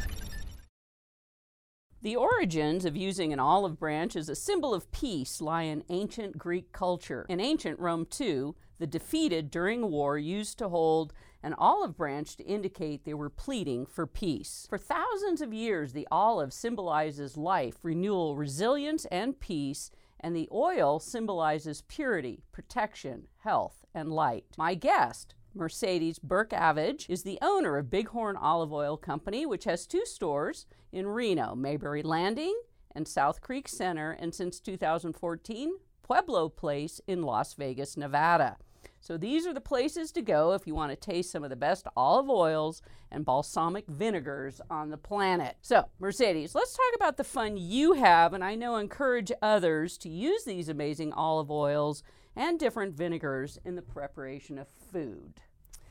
The 2.00 2.14
origins 2.14 2.84
of 2.84 2.96
using 2.96 3.32
an 3.32 3.40
olive 3.40 3.76
branch 3.76 4.14
as 4.14 4.28
a 4.28 4.36
symbol 4.36 4.72
of 4.72 4.90
peace 4.92 5.40
lie 5.40 5.64
in 5.64 5.82
ancient 5.88 6.38
Greek 6.38 6.70
culture. 6.70 7.26
In 7.28 7.40
ancient 7.40 7.80
Rome, 7.80 8.06
too, 8.06 8.54
the 8.78 8.86
defeated 8.86 9.50
during 9.50 9.90
war 9.90 10.16
used 10.16 10.58
to 10.58 10.68
hold 10.68 11.12
an 11.42 11.54
olive 11.58 11.96
branch 11.96 12.36
to 12.36 12.44
indicate 12.44 13.04
they 13.04 13.14
were 13.14 13.28
pleading 13.28 13.84
for 13.84 14.06
peace. 14.06 14.68
For 14.70 14.78
thousands 14.78 15.40
of 15.40 15.52
years, 15.52 15.92
the 15.92 16.06
olive 16.08 16.52
symbolizes 16.52 17.36
life, 17.36 17.78
renewal, 17.82 18.36
resilience, 18.36 19.04
and 19.06 19.40
peace, 19.40 19.90
and 20.20 20.36
the 20.36 20.48
oil 20.52 21.00
symbolizes 21.00 21.82
purity, 21.82 22.44
protection, 22.52 23.26
health, 23.38 23.84
and 23.92 24.12
light. 24.12 24.44
My 24.56 24.74
guest, 24.74 25.34
Mercedes 25.54 26.18
Berkavage 26.18 27.08
is 27.08 27.22
the 27.22 27.38
owner 27.42 27.76
of 27.76 27.90
Bighorn 27.90 28.36
Olive 28.36 28.72
Oil 28.72 28.96
Company, 28.96 29.46
which 29.46 29.64
has 29.64 29.86
two 29.86 30.04
stores 30.04 30.66
in 30.92 31.06
Reno, 31.06 31.54
Mayberry 31.54 32.02
Landing 32.02 32.58
and 32.94 33.06
South 33.06 33.40
Creek 33.40 33.68
Center, 33.68 34.12
and 34.12 34.34
since 34.34 34.60
2014, 34.60 35.72
Pueblo 36.02 36.48
Place 36.48 37.00
in 37.06 37.22
Las 37.22 37.54
Vegas, 37.54 37.96
Nevada. 37.96 38.56
So 39.00 39.16
these 39.16 39.46
are 39.46 39.54
the 39.54 39.60
places 39.60 40.10
to 40.12 40.22
go 40.22 40.52
if 40.52 40.66
you 40.66 40.74
want 40.74 40.90
to 40.90 40.96
taste 40.96 41.30
some 41.30 41.44
of 41.44 41.50
the 41.50 41.56
best 41.56 41.86
olive 41.96 42.28
oils 42.28 42.82
and 43.10 43.24
balsamic 43.24 43.86
vinegars 43.86 44.60
on 44.70 44.90
the 44.90 44.96
planet. 44.96 45.56
So, 45.62 45.88
Mercedes, 45.98 46.54
let's 46.54 46.76
talk 46.76 46.94
about 46.96 47.16
the 47.16 47.24
fun 47.24 47.56
you 47.56 47.94
have 47.94 48.32
and 48.32 48.42
I 48.44 48.54
know 48.54 48.76
encourage 48.76 49.32
others 49.40 49.98
to 49.98 50.08
use 50.08 50.44
these 50.44 50.68
amazing 50.68 51.12
olive 51.12 51.50
oils 51.50 52.02
and 52.38 52.58
different 52.58 52.94
vinegars 52.94 53.58
in 53.64 53.74
the 53.74 53.82
preparation 53.82 54.58
of 54.58 54.68
food. 54.92 55.34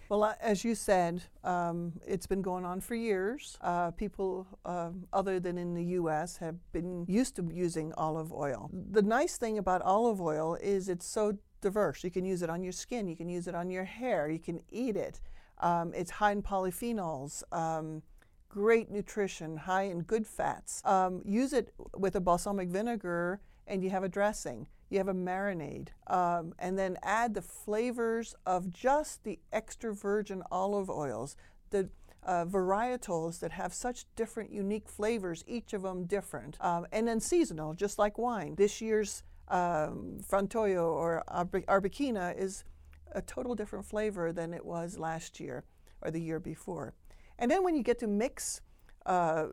Well, 0.09 0.23
uh, 0.23 0.35
as 0.41 0.63
you 0.63 0.73
said, 0.73 1.21
um, 1.43 1.91
it's 2.07 2.25
been 2.25 2.41
going 2.41 2.63
on 2.63 2.79
for 2.79 2.95
years. 2.95 3.57
Uh, 3.59 3.91
people, 3.91 4.47
uh, 4.63 4.91
other 5.11 5.41
than 5.41 5.57
in 5.57 5.73
the 5.73 5.83
U.S., 5.83 6.37
have 6.37 6.55
been 6.71 7.05
used 7.09 7.35
to 7.35 7.49
using 7.53 7.91
olive 7.97 8.31
oil. 8.31 8.71
The 8.91 9.01
nice 9.01 9.35
thing 9.35 9.57
about 9.57 9.81
olive 9.81 10.21
oil 10.21 10.55
is 10.61 10.87
it's 10.87 11.05
so 11.05 11.37
diverse. 11.59 12.05
You 12.05 12.11
can 12.11 12.23
use 12.23 12.41
it 12.41 12.49
on 12.49 12.63
your 12.63 12.71
skin, 12.71 13.09
you 13.09 13.17
can 13.17 13.27
use 13.27 13.47
it 13.49 13.55
on 13.55 13.69
your 13.69 13.83
hair, 13.83 14.29
you 14.29 14.39
can 14.39 14.61
eat 14.69 14.95
it. 14.95 15.19
Um, 15.59 15.91
it's 15.93 16.11
high 16.11 16.31
in 16.31 16.41
polyphenols. 16.41 17.43
Um, 17.51 18.01
great 18.47 18.89
nutrition, 18.89 19.57
high 19.57 19.83
in 19.83 20.03
good 20.03 20.25
fats. 20.25 20.81
Um, 20.85 21.21
use 21.25 21.51
it 21.51 21.73
with 21.97 22.15
a 22.15 22.21
balsamic 22.21 22.69
vinegar 22.69 23.41
and 23.67 23.83
you 23.83 23.89
have 23.89 24.03
a 24.03 24.09
dressing 24.09 24.67
you 24.89 24.97
have 24.97 25.07
a 25.07 25.13
marinade, 25.13 25.89
um, 26.07 26.53
and 26.59 26.77
then 26.77 26.97
add 27.03 27.33
the 27.33 27.41
flavors 27.41 28.35
of 28.45 28.71
just 28.71 29.23
the 29.23 29.39
extra 29.51 29.93
virgin 29.93 30.41
olive 30.49 30.89
oils, 30.89 31.35
the 31.71 31.89
uh, 32.23 32.45
varietals 32.45 33.39
that 33.39 33.51
have 33.51 33.73
such 33.73 34.05
different, 34.15 34.51
unique 34.51 34.87
flavors, 34.87 35.43
each 35.47 35.73
of 35.73 35.81
them 35.81 36.05
different, 36.05 36.57
um, 36.61 36.85
and 36.91 37.07
then 37.07 37.19
seasonal, 37.19 37.73
just 37.73 37.99
like 37.99 38.17
wine. 38.17 38.55
This 38.55 38.81
year's 38.81 39.23
um, 39.49 40.19
Frantoio 40.29 40.85
or 40.85 41.23
Arbequina 41.29 42.37
is 42.37 42.63
a 43.13 43.21
total 43.21 43.55
different 43.55 43.85
flavor 43.85 44.31
than 44.31 44.53
it 44.53 44.65
was 44.65 44.97
last 44.97 45.39
year 45.39 45.63
or 46.01 46.11
the 46.11 46.21
year 46.21 46.39
before. 46.39 46.93
And 47.39 47.49
then 47.51 47.63
when 47.63 47.75
you 47.75 47.83
get 47.83 47.99
to 47.99 48.07
mix 48.07 48.61
uh, 49.07 49.47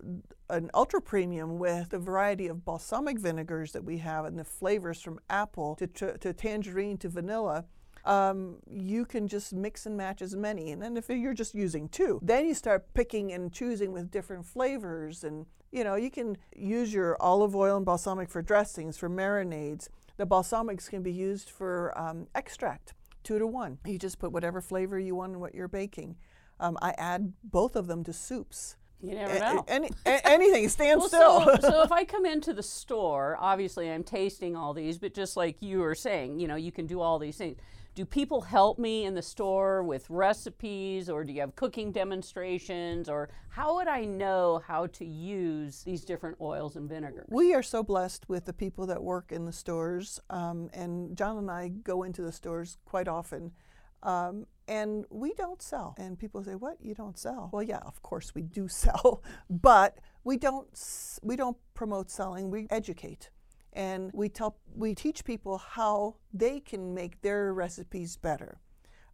an 0.50 0.70
ultra 0.74 1.00
premium 1.00 1.58
with 1.58 1.88
the 1.90 1.98
variety 1.98 2.46
of 2.48 2.64
balsamic 2.64 3.18
vinegars 3.18 3.72
that 3.72 3.84
we 3.84 3.98
have 3.98 4.26
and 4.26 4.38
the 4.38 4.44
flavors 4.44 5.00
from 5.00 5.18
apple 5.30 5.74
to, 5.76 5.86
to, 5.86 6.18
to 6.18 6.32
tangerine 6.32 6.98
to 6.98 7.08
vanilla. 7.08 7.64
um, 8.04 8.56
you 8.70 9.04
can 9.04 9.26
just 9.26 9.52
mix 9.52 9.86
and 9.86 9.96
match 9.96 10.20
as 10.22 10.36
many. 10.36 10.70
And 10.72 10.82
then 10.82 10.96
if 10.96 11.08
you're 11.08 11.34
just 11.34 11.54
using 11.54 11.88
two, 11.88 12.20
then 12.22 12.46
you 12.46 12.54
start 12.54 12.92
picking 12.94 13.32
and 13.32 13.52
choosing 13.52 13.92
with 13.92 14.10
different 14.10 14.44
flavors. 14.44 15.24
And 15.24 15.46
you 15.72 15.84
know, 15.84 15.96
you 15.96 16.10
can 16.10 16.36
use 16.54 16.92
your 16.92 17.16
olive 17.20 17.56
oil 17.56 17.76
and 17.76 17.86
balsamic 17.86 18.28
for 18.28 18.42
dressings, 18.42 18.96
for 18.96 19.08
marinades. 19.08 19.88
The 20.16 20.26
balsamics 20.26 20.88
can 20.88 21.02
be 21.02 21.12
used 21.12 21.50
for 21.50 21.96
um, 21.98 22.28
extract, 22.34 22.94
two 23.24 23.38
to 23.38 23.46
one. 23.46 23.78
You 23.84 23.98
just 23.98 24.18
put 24.18 24.32
whatever 24.32 24.60
flavor 24.60 24.98
you 24.98 25.16
want 25.16 25.32
in 25.32 25.40
what 25.40 25.54
you're 25.54 25.66
baking. 25.68 26.16
Um, 26.60 26.78
I 26.80 26.94
add 26.96 27.32
both 27.42 27.74
of 27.74 27.88
them 27.88 28.04
to 28.04 28.12
soups. 28.12 28.76
You 29.04 29.14
never 29.14 29.38
know. 29.38 29.64
Any, 29.68 29.90
anything, 30.06 30.68
stand 30.68 31.00
well, 31.00 31.08
still. 31.08 31.40
So, 31.44 31.70
so 31.70 31.82
if 31.82 31.92
I 31.92 32.04
come 32.04 32.24
into 32.24 32.52
the 32.52 32.62
store, 32.62 33.36
obviously 33.38 33.90
I'm 33.90 34.02
tasting 34.02 34.56
all 34.56 34.72
these, 34.72 34.98
but 34.98 35.14
just 35.14 35.36
like 35.36 35.56
you 35.60 35.80
were 35.80 35.94
saying, 35.94 36.40
you 36.40 36.48
know, 36.48 36.56
you 36.56 36.72
can 36.72 36.86
do 36.86 37.00
all 37.00 37.18
these 37.18 37.36
things. 37.36 37.56
Do 37.94 38.04
people 38.04 38.40
help 38.40 38.76
me 38.76 39.04
in 39.04 39.14
the 39.14 39.22
store 39.22 39.84
with 39.84 40.10
recipes, 40.10 41.08
or 41.08 41.22
do 41.22 41.32
you 41.32 41.40
have 41.42 41.54
cooking 41.54 41.92
demonstrations, 41.92 43.08
or 43.08 43.28
how 43.50 43.76
would 43.76 43.86
I 43.86 44.04
know 44.04 44.60
how 44.66 44.88
to 44.88 45.04
use 45.04 45.84
these 45.84 46.04
different 46.04 46.38
oils 46.40 46.74
and 46.74 46.88
vinegars? 46.88 47.28
We 47.30 47.54
are 47.54 47.62
so 47.62 47.84
blessed 47.84 48.28
with 48.28 48.46
the 48.46 48.52
people 48.52 48.86
that 48.86 49.00
work 49.00 49.30
in 49.30 49.44
the 49.44 49.52
stores, 49.52 50.18
um, 50.28 50.70
and 50.74 51.16
John 51.16 51.38
and 51.38 51.48
I 51.48 51.68
go 51.68 52.02
into 52.02 52.22
the 52.22 52.32
stores 52.32 52.78
quite 52.84 53.06
often. 53.06 53.52
Um, 54.02 54.46
and 54.68 55.04
we 55.10 55.32
don't 55.34 55.62
sell. 55.62 55.94
And 55.98 56.18
people 56.18 56.42
say, 56.42 56.54
"What? 56.54 56.78
You 56.80 56.94
don't 56.94 57.18
sell?" 57.18 57.50
Well, 57.52 57.62
yeah, 57.62 57.80
of 57.84 58.02
course 58.02 58.34
we 58.34 58.42
do 58.42 58.68
sell, 58.82 59.22
but 59.48 59.98
we 60.24 60.36
don't 60.36 60.68
we 61.22 61.36
don't 61.36 61.56
promote 61.74 62.10
selling. 62.10 62.50
We 62.50 62.66
educate, 62.70 63.30
and 63.72 64.10
we 64.12 64.28
tell 64.28 64.56
we 64.74 64.94
teach 64.94 65.24
people 65.24 65.58
how 65.58 66.16
they 66.32 66.60
can 66.60 66.94
make 66.94 67.20
their 67.22 67.52
recipes 67.52 68.16
better. 68.16 68.58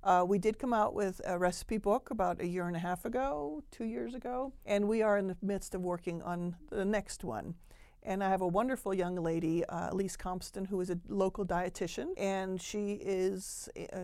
Uh, 0.03 0.25
we 0.27 0.39
did 0.39 0.59
come 0.59 0.73
out 0.73 0.95
with 0.95 1.21
a 1.27 1.39
recipe 1.39 1.77
book 1.77 2.11
about 2.11 2.41
a 2.41 2.47
year 2.47 2.67
and 2.67 2.77
a 2.77 2.79
half 2.79 3.05
ago, 3.05 3.63
two 3.71 3.85
years 3.85 4.15
ago, 4.15 4.53
and 4.65 4.89
we 4.89 5.03
are 5.03 5.19
in 5.19 5.27
the 5.27 5.37
midst 5.43 5.75
of 5.75 5.83
working 5.83 6.23
on 6.23 6.57
the 6.71 6.85
next 6.85 7.23
one. 7.23 7.55
And 8.03 8.25
I 8.25 8.31
have 8.31 8.41
a 8.41 8.47
wonderful 8.47 8.95
young 8.95 9.17
lady, 9.17 9.63
uh, 9.67 9.91
Elise 9.93 10.17
Compston, 10.17 10.67
who 10.67 10.81
is 10.81 10.89
a 10.89 10.99
local 11.09 11.45
dietitian, 11.45 12.15
and 12.17 12.61
she 12.61 12.93
is 12.95 13.69
uh, 13.93 13.99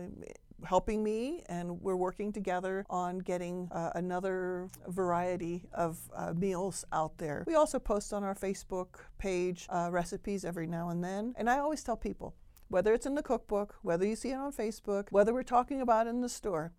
helping 0.65 1.03
me, 1.03 1.43
and 1.47 1.81
we're 1.81 1.95
working 1.95 2.31
together 2.31 2.85
on 2.89 3.19
getting 3.19 3.69
uh, 3.71 3.91
another 3.95 4.69
variety 4.87 5.63
of 5.73 5.99
uh, 6.15 6.33
meals 6.33 6.85
out 6.91 7.17
there. 7.17 7.43
We 7.47 7.55
also 7.55 7.79
post 7.79 8.13
on 8.13 8.23
our 8.23 8.35
Facebook 8.35 8.87
page 9.17 9.67
uh, 9.69 9.89
recipes 9.91 10.45
every 10.45 10.67
now 10.67 10.89
and 10.89 11.03
then, 11.03 11.33
and 11.37 11.49
I 11.49 11.59
always 11.59 11.83
tell 11.83 11.97
people 11.97 12.35
whether 12.69 12.93
it's 12.93 13.05
in 13.05 13.15
the 13.15 13.23
cookbook, 13.23 13.75
whether 13.81 14.05
you 14.05 14.15
see 14.15 14.31
it 14.31 14.35
on 14.35 14.51
Facebook, 14.51 15.07
whether 15.11 15.33
we're 15.33 15.43
talking 15.43 15.79
about 15.81 16.07
it 16.07 16.09
in 16.09 16.21
the 16.21 16.29
store, 16.29 16.73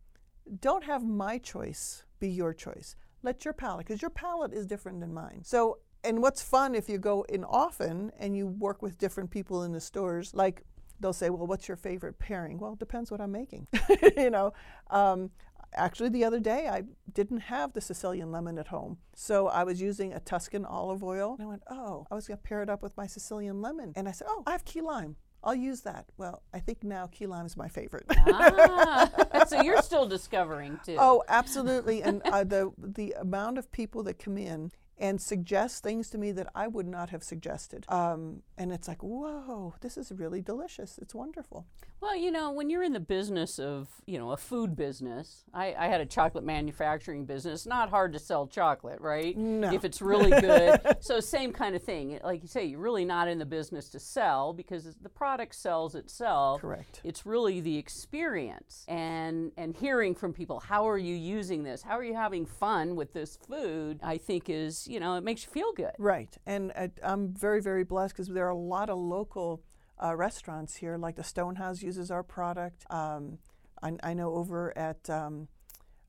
don't 0.60 0.84
have 0.84 1.02
my 1.02 1.38
choice 1.38 2.04
be 2.20 2.28
your 2.28 2.52
choice. 2.52 2.96
Let 3.22 3.44
your 3.44 3.54
palate, 3.54 3.86
because 3.86 4.02
your 4.02 4.10
palate 4.10 4.52
is 4.52 4.66
different 4.66 5.00
than 5.00 5.14
mine. 5.14 5.42
So 5.44 5.78
and 6.04 6.22
what's 6.22 6.42
fun 6.42 6.74
if 6.74 6.88
you 6.88 6.98
go 6.98 7.22
in 7.28 7.44
often 7.44 8.12
and 8.18 8.36
you 8.36 8.46
work 8.46 8.82
with 8.82 8.98
different 8.98 9.30
people 9.30 9.64
in 9.64 9.72
the 9.72 9.80
stores, 9.80 10.32
like 10.32 10.62
they'll 11.00 11.12
say, 11.12 11.30
well, 11.30 11.46
what's 11.46 11.68
your 11.68 11.76
favorite 11.76 12.18
pairing? 12.18 12.58
Well, 12.58 12.72
it 12.74 12.78
depends 12.78 13.10
what 13.10 13.20
I'm 13.20 13.32
making. 13.32 13.66
you 14.16 14.30
know, 14.30 14.52
um, 14.90 15.30
actually 15.74 16.08
the 16.08 16.24
other 16.24 16.40
day 16.40 16.68
I 16.68 16.84
didn't 17.12 17.40
have 17.40 17.72
the 17.72 17.80
Sicilian 17.80 18.32
lemon 18.32 18.58
at 18.58 18.68
home. 18.68 18.98
So 19.14 19.48
I 19.48 19.64
was 19.64 19.80
using 19.80 20.12
a 20.12 20.20
Tuscan 20.20 20.64
olive 20.64 21.02
oil. 21.02 21.36
And 21.38 21.46
I 21.46 21.48
went, 21.48 21.62
oh, 21.70 22.06
I 22.10 22.14
was 22.14 22.26
going 22.26 22.38
to 22.38 22.42
pair 22.42 22.62
it 22.62 22.70
up 22.70 22.82
with 22.82 22.96
my 22.96 23.06
Sicilian 23.06 23.60
lemon. 23.60 23.92
And 23.96 24.08
I 24.08 24.12
said, 24.12 24.28
oh, 24.30 24.42
I 24.46 24.52
have 24.52 24.64
key 24.64 24.80
lime. 24.80 25.16
I'll 25.44 25.54
use 25.54 25.82
that. 25.82 26.06
Well, 26.16 26.42
I 26.52 26.58
think 26.58 26.82
now 26.82 27.06
key 27.06 27.26
lime 27.26 27.46
is 27.46 27.56
my 27.56 27.68
favorite. 27.68 28.06
ah, 28.10 29.44
so 29.46 29.62
you're 29.62 29.82
still 29.82 30.06
discovering 30.06 30.78
too. 30.84 30.96
Oh, 30.98 31.22
absolutely. 31.28 32.02
And 32.02 32.22
uh, 32.24 32.42
the 32.42 32.72
the 32.76 33.14
amount 33.20 33.56
of 33.56 33.70
people 33.70 34.02
that 34.04 34.18
come 34.18 34.36
in 34.36 34.72
and 34.98 35.20
suggest 35.20 35.82
things 35.82 36.10
to 36.10 36.18
me 36.18 36.32
that 36.32 36.48
I 36.54 36.66
would 36.66 36.86
not 36.86 37.10
have 37.10 37.22
suggested. 37.22 37.84
Um, 37.88 38.42
and 38.56 38.72
it's 38.72 38.88
like, 38.88 39.02
whoa, 39.02 39.74
this 39.80 39.96
is 39.96 40.12
really 40.12 40.42
delicious. 40.42 40.98
It's 40.98 41.14
wonderful. 41.14 41.66
Well, 42.00 42.16
you 42.16 42.30
know, 42.30 42.52
when 42.52 42.70
you're 42.70 42.84
in 42.84 42.92
the 42.92 43.00
business 43.00 43.58
of, 43.58 43.88
you 44.06 44.18
know, 44.18 44.30
a 44.30 44.36
food 44.36 44.76
business, 44.76 45.44
I, 45.52 45.74
I 45.76 45.88
had 45.88 46.00
a 46.00 46.06
chocolate 46.06 46.44
manufacturing 46.44 47.24
business. 47.24 47.66
Not 47.66 47.90
hard 47.90 48.12
to 48.12 48.20
sell 48.20 48.46
chocolate, 48.46 49.00
right? 49.00 49.36
No. 49.36 49.72
If 49.72 49.84
it's 49.84 50.00
really 50.00 50.30
good. 50.40 50.80
so 51.00 51.18
same 51.18 51.52
kind 51.52 51.74
of 51.74 51.82
thing. 51.82 52.20
Like 52.22 52.42
you 52.42 52.48
say, 52.48 52.64
you're 52.64 52.78
really 52.78 53.04
not 53.04 53.26
in 53.26 53.38
the 53.38 53.46
business 53.46 53.88
to 53.90 54.00
sell 54.00 54.52
because 54.52 54.94
the 55.02 55.08
product 55.08 55.56
sells 55.56 55.96
itself. 55.96 56.60
Correct. 56.60 57.00
It's 57.02 57.26
really 57.26 57.60
the 57.60 57.76
experience 57.76 58.84
and 58.86 59.50
and 59.56 59.76
hearing 59.76 60.14
from 60.14 60.32
people. 60.32 60.60
How 60.60 60.88
are 60.88 60.98
you 60.98 61.14
using 61.14 61.64
this? 61.64 61.82
How 61.82 61.98
are 61.98 62.04
you 62.04 62.14
having 62.14 62.46
fun 62.46 62.94
with 62.94 63.12
this 63.12 63.36
food? 63.36 63.98
I 64.02 64.18
think 64.18 64.48
is 64.48 64.86
you 64.88 65.00
know 65.00 65.16
it 65.16 65.24
makes 65.24 65.44
you 65.44 65.50
feel 65.50 65.72
good. 65.72 65.92
Right. 65.98 66.36
And 66.46 66.72
uh, 66.74 66.88
I'm 67.02 67.34
very 67.34 67.60
very 67.60 67.84
blessed 67.84 68.14
because 68.14 68.28
there 68.28 68.46
are 68.46 68.50
a 68.50 68.56
lot 68.56 68.90
of 68.90 68.98
local 68.98 69.62
uh, 70.02 70.14
restaurants 70.14 70.76
here, 70.76 70.96
like 70.96 71.16
the 71.16 71.24
Stonehouse 71.24 71.82
uses 71.82 72.10
our 72.10 72.22
product. 72.22 72.84
Um, 72.90 73.38
I, 73.82 73.92
I, 74.02 74.14
know 74.14 74.34
over 74.34 74.76
at 74.78 75.08
um, 75.10 75.48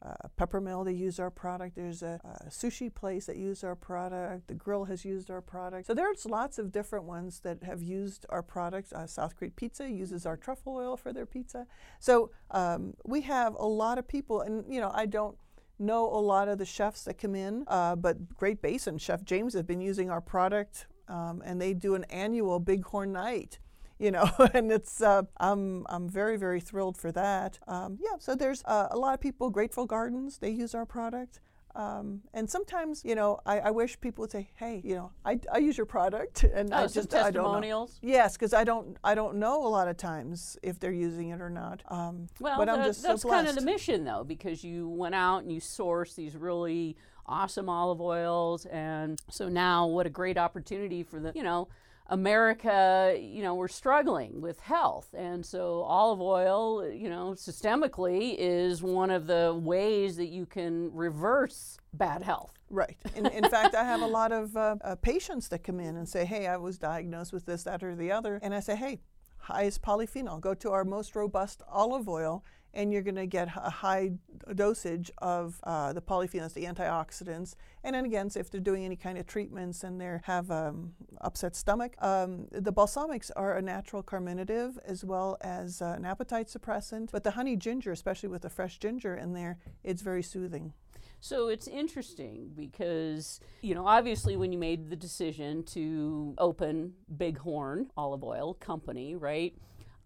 uh, 0.02 0.14
Peppermill 0.40 0.86
they 0.86 0.94
use 0.94 1.20
our 1.20 1.30
product. 1.30 1.76
There's 1.76 2.02
a, 2.02 2.20
a, 2.24 2.50
sushi 2.50 2.94
place 2.94 3.26
that 3.26 3.38
uses 3.38 3.64
our 3.64 3.76
product. 3.76 4.48
The 4.48 4.54
Grill 4.54 4.86
has 4.86 5.04
used 5.04 5.30
our 5.30 5.42
product. 5.42 5.88
So 5.88 5.94
there's 5.94 6.26
lots 6.26 6.58
of 6.58 6.72
different 6.72 7.06
ones 7.06 7.42
that 7.42 7.64
have 7.64 7.82
used 7.82 8.26
our 8.30 8.42
product. 8.42 8.94
Uh, 8.94 9.08
South 9.08 9.36
Creek 9.36 9.56
Pizza 9.56 9.90
uses 9.90 10.26
our 10.26 10.38
truffle 10.38 10.76
oil 10.76 10.96
for 10.96 11.12
their 11.12 11.26
pizza. 11.26 11.68
So 12.00 12.32
um, 12.52 12.94
we 13.06 13.22
have 13.22 13.56
a 13.56 13.66
lot 13.66 13.98
of 13.98 14.08
people, 14.08 14.42
and 14.42 14.72
you 14.72 14.80
know 14.80 14.92
I 14.94 15.06
don't 15.06 15.38
know 15.80 16.06
a 16.06 16.20
lot 16.20 16.48
of 16.48 16.58
the 16.58 16.66
chefs 16.66 17.04
that 17.04 17.18
come 17.18 17.36
in, 17.36 17.64
uh, 17.68 17.96
but 17.96 18.36
Great 18.36 18.62
Basin 18.62 18.98
Chef 18.98 19.24
James 19.24 19.54
has 19.54 19.64
been 19.64 19.82
using 19.82 20.10
our 20.10 20.22
product, 20.22 20.88
um, 21.08 21.42
and 21.46 21.62
they 21.62 21.74
do 21.74 21.96
an 21.96 22.04
annual 22.06 22.60
Bighorn 22.60 23.12
Night 23.12 23.60
you 24.00 24.12
know, 24.12 24.30
and 24.54 24.72
it's 24.72 25.02
uh, 25.02 25.24
I'm 25.38 25.86
I'm 25.90 26.10
very 26.10 26.38
very 26.38 26.62
thrilled 26.62 26.98
for 26.98 27.12
that. 27.12 27.60
Um, 27.68 28.00
yeah, 28.02 28.18
so 28.18 28.34
there's 28.34 28.64
uh, 28.66 28.88
a 28.90 28.98
lot 28.98 29.14
of 29.14 29.20
people. 29.20 29.50
Great 29.50 29.74
Full 29.74 29.86
Gardens 29.86 30.38
they 30.38 30.50
use 30.50 30.74
our 30.74 30.86
product. 30.86 31.42
Um, 31.76 32.22
and 32.34 32.50
sometimes, 32.50 33.04
you 33.06 33.16
know, 33.16 33.40
I, 33.46 33.60
I, 33.60 33.72
wish 33.72 34.00
people 34.02 34.24
would 34.24 34.32
say, 34.32 34.50
"Hey, 34.56 34.82
you 34.84 34.96
know, 34.96 35.12
I, 35.24 35.40
I 35.54 35.60
use 35.60 35.78
your 35.78 35.86
product," 35.86 36.44
and 36.54 36.74
oh, 36.74 36.78
I 36.78 36.88
just 36.88 37.14
I 37.14 37.30
don't 37.30 37.62
know. 37.62 37.88
Yes, 38.02 38.36
because 38.36 38.54
I 38.54 38.64
don't 38.64 38.98
I 39.04 39.14
don't 39.14 39.36
know 39.36 39.66
a 39.66 39.70
lot 39.70 39.88
of 39.88 39.96
times 39.96 40.58
if 40.64 40.80
they're 40.80 40.92
using 40.92 41.30
it 41.30 41.42
or 41.42 41.50
not. 41.50 41.84
Um, 41.88 42.28
well, 42.40 42.58
but 42.58 42.70
I'm 42.70 42.80
the, 42.80 42.86
just 42.86 43.04
that's 43.04 43.22
so 43.22 43.30
kind 43.30 43.48
of 43.48 43.56
the 43.56 43.62
mission, 43.62 44.04
though, 44.04 44.24
because 44.24 44.64
you 44.64 44.90
went 44.90 45.14
out 45.16 45.44
and 45.44 45.52
you 45.52 45.62
sourced 45.62 46.16
these 46.16 46.36
really 46.36 46.98
awesome 47.28 47.70
olive 47.70 48.02
oils, 48.02 48.66
and 48.66 49.20
so 49.30 49.48
now 49.48 49.86
what 49.86 50.08
a 50.08 50.10
great 50.10 50.38
opportunity 50.38 51.04
for 51.04 51.20
the 51.20 51.32
you 51.36 51.44
know 51.44 51.68
America, 52.10 53.16
you 53.20 53.44
know, 53.44 53.54
we're 53.54 53.68
struggling 53.68 54.42
with 54.42 54.60
health. 54.60 55.14
And 55.14 55.46
so 55.46 55.82
olive 55.82 56.20
oil, 56.20 56.92
you 56.92 57.10
know, 57.10 57.32
systemically 57.32 58.36
is 58.38 58.82
one 58.82 59.12
of 59.12 59.28
the 59.28 59.58
ways 59.62 60.18
that 60.18 60.30
you 60.30 60.46
can 60.48 60.92
reverse 60.94 61.78
bad 61.94 62.24
health. 62.24 62.52
Right. 62.70 62.98
In, 63.16 63.28
in 63.28 63.44
fact, 63.50 63.76
I 63.76 63.84
have 63.84 64.02
a 64.02 64.08
lot 64.08 64.32
of 64.32 64.58
uh, 64.58 64.76
uh, 64.84 64.96
patients 64.96 65.50
that 65.50 65.64
come 65.64 65.80
in 65.80 65.98
and 65.98 66.10
say, 66.10 66.26
hey, 66.26 66.48
I 66.48 66.58
was 66.58 66.80
diagnosed 66.80 67.32
with 67.32 67.46
this, 67.46 67.64
that, 67.64 67.84
or 67.84 67.96
the 67.96 68.12
other. 68.12 68.40
And 68.42 68.56
I 68.56 68.60
say, 68.60 68.76
hey, 68.76 69.00
highest 69.38 69.84
polyphenol. 69.84 70.42
Go 70.42 70.56
to 70.56 70.72
our 70.72 70.84
most 70.84 71.16
robust 71.16 71.62
olive 71.70 72.10
oil 72.10 72.44
and 72.74 72.94
you're 72.94 73.02
going 73.02 73.16
to 73.16 73.26
get 73.26 73.50
a 73.56 73.70
high 73.70 74.12
dosage 74.56 75.12
of 75.20 75.60
uh, 75.64 75.94
the 75.94 76.02
polyphenols, 76.02 76.54
the 76.54 76.66
antioxidants. 76.66 77.56
And 77.84 77.96
then 77.96 78.06
again, 78.06 78.30
so 78.30 78.40
if 78.40 78.50
they're 78.50 78.62
doing 78.62 78.86
any 78.86 78.96
kind 78.96 79.18
of 79.18 79.26
treatments 79.26 79.84
and 79.84 80.00
they 80.00 80.20
have 80.24 80.52
um, 80.52 80.94
upset 81.22 81.56
stomach, 81.56 81.96
um, 82.00 82.48
the 82.52 82.74
balsamics 82.74 83.32
are 83.36 83.58
a 83.58 83.62
natural 83.62 84.04
carminative 84.04 84.78
as 84.86 85.04
well 85.04 85.38
as 85.42 85.82
uh, 85.82 85.96
an 85.98 86.06
appetite 86.06 86.48
suppressant. 86.48 87.10
But 87.12 87.24
the 87.24 87.32
honey 87.32 87.56
ginger, 87.56 87.92
especially 87.92 88.30
with 88.30 88.44
the 88.44 88.50
fresh 88.50 88.78
ginger 88.78 89.16
in 89.16 89.34
there, 89.34 89.58
it's 89.84 90.02
very 90.02 90.24
soothing. 90.24 90.74
So 91.22 91.50
it's 91.50 91.68
interesting 91.68 92.52
because, 92.56 93.42
you 93.62 93.76
know, 93.76 93.86
obviously 93.86 94.38
when 94.38 94.54
you 94.54 94.58
made 94.58 94.90
the 94.90 94.96
decision 94.96 95.64
to 95.64 96.34
open 96.38 96.94
Bighorn 97.10 97.90
Olive 97.98 98.24
Oil 98.24 98.54
Company, 98.54 99.16
right? 99.16 99.54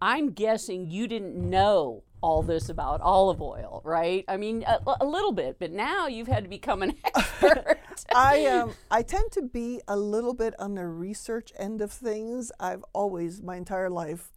I'm 0.02 0.32
guessing 0.32 0.90
you 0.90 1.08
didn't 1.08 1.36
know 1.36 2.04
all 2.24 2.42
this 2.42 2.70
about 2.70 3.02
olive 3.02 3.42
oil, 3.42 3.82
right? 3.84 4.24
I 4.30 4.38
mean, 4.38 4.64
a, 4.64 4.80
a 5.02 5.06
little 5.06 5.34
bit, 5.34 5.58
but 5.60 5.72
now 5.72 6.08
you've 6.08 6.30
had 6.30 6.44
to 6.44 6.50
become 6.50 6.82
an 6.82 6.96
expert. 7.06 7.80
I 8.16 8.46
um, 8.46 8.74
I 8.90 9.02
tend 9.02 9.34
to 9.34 9.42
be 9.42 9.82
a 9.90 9.98
little 9.98 10.34
bit 10.34 10.56
on 10.58 10.74
the 10.74 10.88
research 10.88 11.52
end 11.60 11.82
of 11.82 11.92
things. 11.92 12.50
I've 12.62 12.84
always, 12.94 13.42
my 13.42 13.58
entire 13.58 13.90
life, 13.90 14.32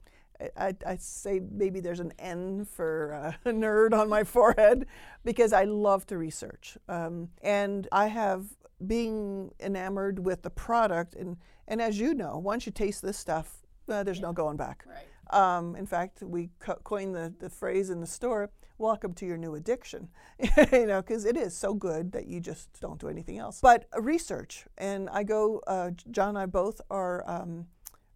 I, 0.57 0.75
I 0.85 0.97
say 0.97 1.41
maybe 1.49 1.79
there's 1.79 2.01
an 2.01 2.13
N 2.19 2.65
for 2.65 3.15
uh, 3.47 3.51
nerd 3.51 3.95
on 3.99 4.09
my 4.09 4.25
forehead 4.25 4.87
because 5.25 5.53
I 5.53 5.63
love 5.65 6.07
to 6.07 6.19
research. 6.19 6.77
Um, 6.89 7.29
and 7.41 7.87
I 7.93 8.09
have 8.09 8.47
being 8.85 9.53
enamored 9.61 10.19
with 10.19 10.43
the 10.43 10.51
product. 10.51 11.15
And, 11.15 11.37
and 11.69 11.81
as 11.81 12.01
you 12.01 12.15
know, 12.15 12.37
once 12.39 12.67
you 12.67 12.73
taste 12.73 13.01
this 13.01 13.17
stuff, 13.17 13.59
uh, 13.89 14.03
there's 14.03 14.19
yeah. 14.19 14.27
no 14.27 14.33
going 14.33 14.57
back. 14.57 14.85
Right. 14.87 15.07
Um, 15.31 15.77
in 15.77 15.87
fact, 15.87 16.23
we 16.23 16.51
co- 16.59 16.81
coined 16.85 17.15
the, 17.15 17.33
the 17.39 17.51
phrase 17.51 17.91
in 17.91 18.01
the 18.01 18.07
store, 18.07 18.51
welcome 18.79 19.13
to 19.15 19.27
your 19.27 19.37
new 19.37 19.55
addiction, 19.55 20.09
you 20.73 20.87
know, 20.87 21.03
because 21.03 21.25
it 21.25 21.37
is 21.37 21.57
so 21.57 21.75
good 21.75 22.13
that 22.13 22.27
you 22.27 22.41
just 22.41 22.69
don't 22.81 23.01
do 23.01 23.09
anything 23.09 23.39
else. 23.39 23.61
But 23.61 23.89
research, 23.99 24.67
and 24.79 25.09
I 25.11 25.23
go, 25.23 25.61
uh, 25.67 25.91
John 26.11 26.31
and 26.31 26.39
I 26.39 26.47
both 26.47 26.81
are 26.91 27.29
um, 27.29 27.67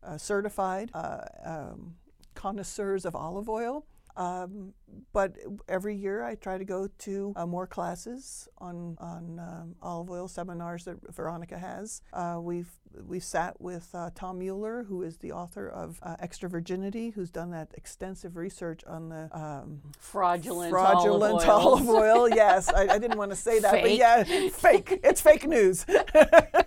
uh, 0.03 0.19
certified 0.19 0.91
uh, 0.95 1.23
um, 1.45 1.95
connoisseurs 2.35 3.05
of 3.05 3.15
olive 3.17 3.49
oil. 3.49 3.87
Um, 4.21 4.75
but 5.15 5.37
every 5.67 5.97
year 5.97 6.23
I 6.23 6.35
try 6.35 6.59
to 6.59 6.65
go 6.65 6.89
to 6.99 7.33
uh, 7.37 7.47
more 7.47 7.67
classes 7.67 8.49
on 8.59 8.99
on 9.01 9.39
um, 9.39 9.75
olive 9.83 10.11
oil 10.11 10.29
seminars 10.29 10.85
that 10.85 10.99
Veronica 11.15 11.59
has. 11.59 12.03
Uh, 12.13 12.39
we've 12.41 12.69
we 13.07 13.19
sat 13.19 13.59
with 13.61 13.89
uh, 13.95 14.11
Tom 14.15 14.41
Mueller, 14.41 14.85
who 14.85 15.03
is 15.03 15.17
the 15.19 15.33
author 15.33 15.69
of 15.69 16.01
uh, 16.03 16.17
Extra 16.19 16.51
Virginity, 16.51 17.11
who's 17.11 17.31
done 17.31 17.51
that 17.53 17.69
extensive 17.75 18.37
research 18.37 18.83
on 18.87 19.09
the 19.09 19.31
um, 19.33 19.81
fraudulent, 19.99 20.71
fraudulent 20.71 21.49
olive, 21.49 21.49
olive 21.49 21.89
oil. 21.89 22.29
yes, 22.29 22.69
I, 22.69 22.89
I, 22.89 22.99
didn't 22.99 23.17
want 23.17 23.31
to 23.31 23.37
say 23.37 23.61
that, 23.61 23.71
fake. 23.71 23.83
but 23.83 23.95
yeah, 23.97 24.49
fake. 24.51 25.01
It's 25.05 25.21
fake 25.21 25.47
news. 25.47 25.87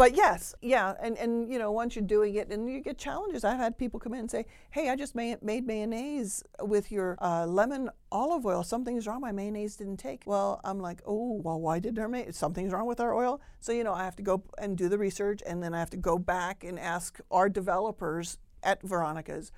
but 0.00 0.16
yes, 0.16 0.54
yeah, 0.62 0.94
and 1.02 1.18
and 1.18 1.52
you 1.52 1.58
know 1.58 1.70
once 1.72 1.94
you're 1.94 2.02
doing 2.02 2.34
it, 2.36 2.50
and 2.50 2.72
you 2.72 2.80
get 2.80 2.96
challenges. 2.96 3.44
I've 3.44 3.58
had 3.58 3.76
people 3.76 4.00
come 4.00 4.14
in 4.14 4.20
and 4.20 4.30
say, 4.30 4.46
"Hey, 4.70 4.88
I 4.88 4.96
just 4.96 5.14
made, 5.14 5.42
made 5.42 5.66
mayonnaise 5.66 6.42
with 6.62 6.90
your 6.90 7.18
uh, 7.20 7.44
lemon 7.44 7.90
olive 8.10 8.46
oil. 8.46 8.62
Something's 8.62 9.06
wrong. 9.06 9.20
My 9.20 9.30
mayonnaise 9.30 9.76
didn't 9.76 9.98
take." 9.98 10.22
Well, 10.24 10.58
I'm 10.64 10.80
like, 10.80 11.02
"Oh, 11.06 11.42
well, 11.44 11.60
why 11.60 11.80
didn't 11.80 11.98
our 11.98 12.08
may- 12.08 12.30
something's 12.30 12.72
wrong 12.72 12.86
with 12.86 12.98
our 12.98 13.14
oil?" 13.14 13.42
So 13.60 13.72
you 13.72 13.84
know, 13.84 13.92
I 13.92 14.04
have 14.04 14.16
to 14.16 14.22
go 14.22 14.42
and 14.56 14.74
do 14.74 14.88
the 14.88 14.96
research, 14.96 15.42
and 15.46 15.62
then 15.62 15.74
I 15.74 15.80
have 15.80 15.90
to 15.90 15.98
go 15.98 16.18
back 16.18 16.64
and 16.64 16.78
ask 16.78 17.20
our 17.30 17.50
developers 17.50 18.38
at 18.62 18.80
Veronica's. 18.82 19.52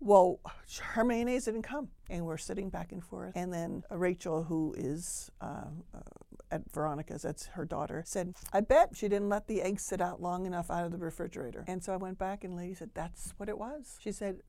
Well, 0.00 0.40
her 0.94 1.04
mayonnaise 1.04 1.44
didn't 1.44 1.64
come, 1.64 1.88
and 2.08 2.24
we're 2.24 2.38
sitting 2.38 2.70
back 2.70 2.92
and 2.92 3.04
forth. 3.04 3.32
And 3.36 3.52
then 3.52 3.84
uh, 3.90 3.98
Rachel, 3.98 4.44
who 4.44 4.74
is 4.76 5.30
uh, 5.42 5.66
uh, 5.94 6.00
at 6.52 6.70
Veronica's, 6.70 7.22
that's 7.22 7.46
her 7.46 7.64
daughter, 7.64 8.02
said, 8.06 8.34
I 8.52 8.60
bet 8.60 8.90
she 8.94 9.08
didn't 9.08 9.30
let 9.30 9.48
the 9.48 9.62
eggs 9.62 9.82
sit 9.84 10.00
out 10.00 10.20
long 10.20 10.46
enough 10.46 10.70
out 10.70 10.84
of 10.84 10.92
the 10.92 10.98
refrigerator. 10.98 11.64
And 11.66 11.82
so 11.82 11.92
I 11.92 11.96
went 11.96 12.18
back, 12.18 12.44
and 12.44 12.52
the 12.52 12.58
lady 12.58 12.74
said, 12.74 12.90
That's 12.94 13.32
what 13.38 13.48
it 13.48 13.58
was. 13.58 13.96
She 14.00 14.12
said, 14.12 14.40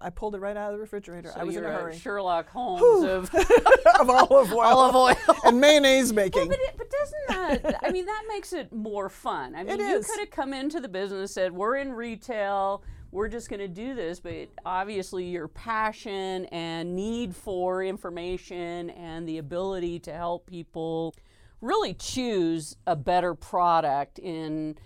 I 0.00 0.10
pulled 0.10 0.34
it 0.34 0.38
right 0.38 0.56
out 0.56 0.72
of 0.72 0.76
the 0.76 0.80
refrigerator. 0.80 1.30
So 1.32 1.40
I 1.40 1.44
was 1.44 1.56
in 1.56 1.64
a 1.64 1.68
hurry. 1.68 1.98
Sherlock 1.98 2.48
Holmes 2.48 3.04
of 3.04 3.30
of 4.00 4.10
olive 4.10 4.52
oil. 4.52 4.60
olive 4.60 4.96
oil. 4.96 5.36
and 5.44 5.60
mayonnaise 5.60 6.12
making. 6.12 6.48
But, 6.48 6.58
it, 6.58 6.74
but 6.76 6.90
doesn't 6.90 7.62
that, 7.62 7.76
I 7.82 7.92
mean, 7.92 8.06
that 8.06 8.24
makes 8.28 8.52
it 8.52 8.72
more 8.72 9.08
fun. 9.08 9.54
I 9.54 9.62
mean, 9.62 9.78
you 9.78 10.00
could 10.00 10.20
have 10.20 10.30
come 10.30 10.54
into 10.54 10.80
the 10.80 10.88
business 10.88 11.18
and 11.18 11.30
said, 11.30 11.52
we're 11.52 11.76
in 11.76 11.92
retail, 11.92 12.82
we're 13.12 13.28
just 13.28 13.48
going 13.48 13.60
to 13.60 13.68
do 13.68 13.94
this, 13.94 14.20
but 14.20 14.48
obviously 14.64 15.24
your 15.24 15.48
passion 15.48 16.46
and 16.46 16.94
need 16.94 17.34
for 17.34 17.82
information 17.82 18.90
and 18.90 19.28
the 19.28 19.38
ability 19.38 19.98
to 20.00 20.12
help 20.12 20.46
people 20.46 21.14
really 21.60 21.94
choose 21.94 22.76
a 22.86 22.96
better 22.96 23.34
product 23.34 24.18
in 24.18 24.76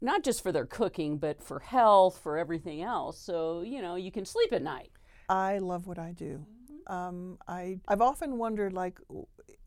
not 0.00 0.22
just 0.22 0.42
for 0.42 0.52
their 0.52 0.66
cooking, 0.66 1.18
but 1.18 1.42
for 1.42 1.60
health, 1.60 2.20
for 2.22 2.38
everything 2.38 2.82
else. 2.82 3.18
So, 3.18 3.62
you 3.62 3.82
know, 3.82 3.96
you 3.96 4.12
can 4.12 4.24
sleep 4.24 4.52
at 4.52 4.62
night. 4.62 4.90
I 5.28 5.58
love 5.58 5.86
what 5.86 5.98
I 5.98 6.12
do. 6.12 6.44
Um, 6.86 7.38
I 7.46 7.78
I've 7.88 8.00
often 8.00 8.38
wondered 8.38 8.72
like, 8.72 8.98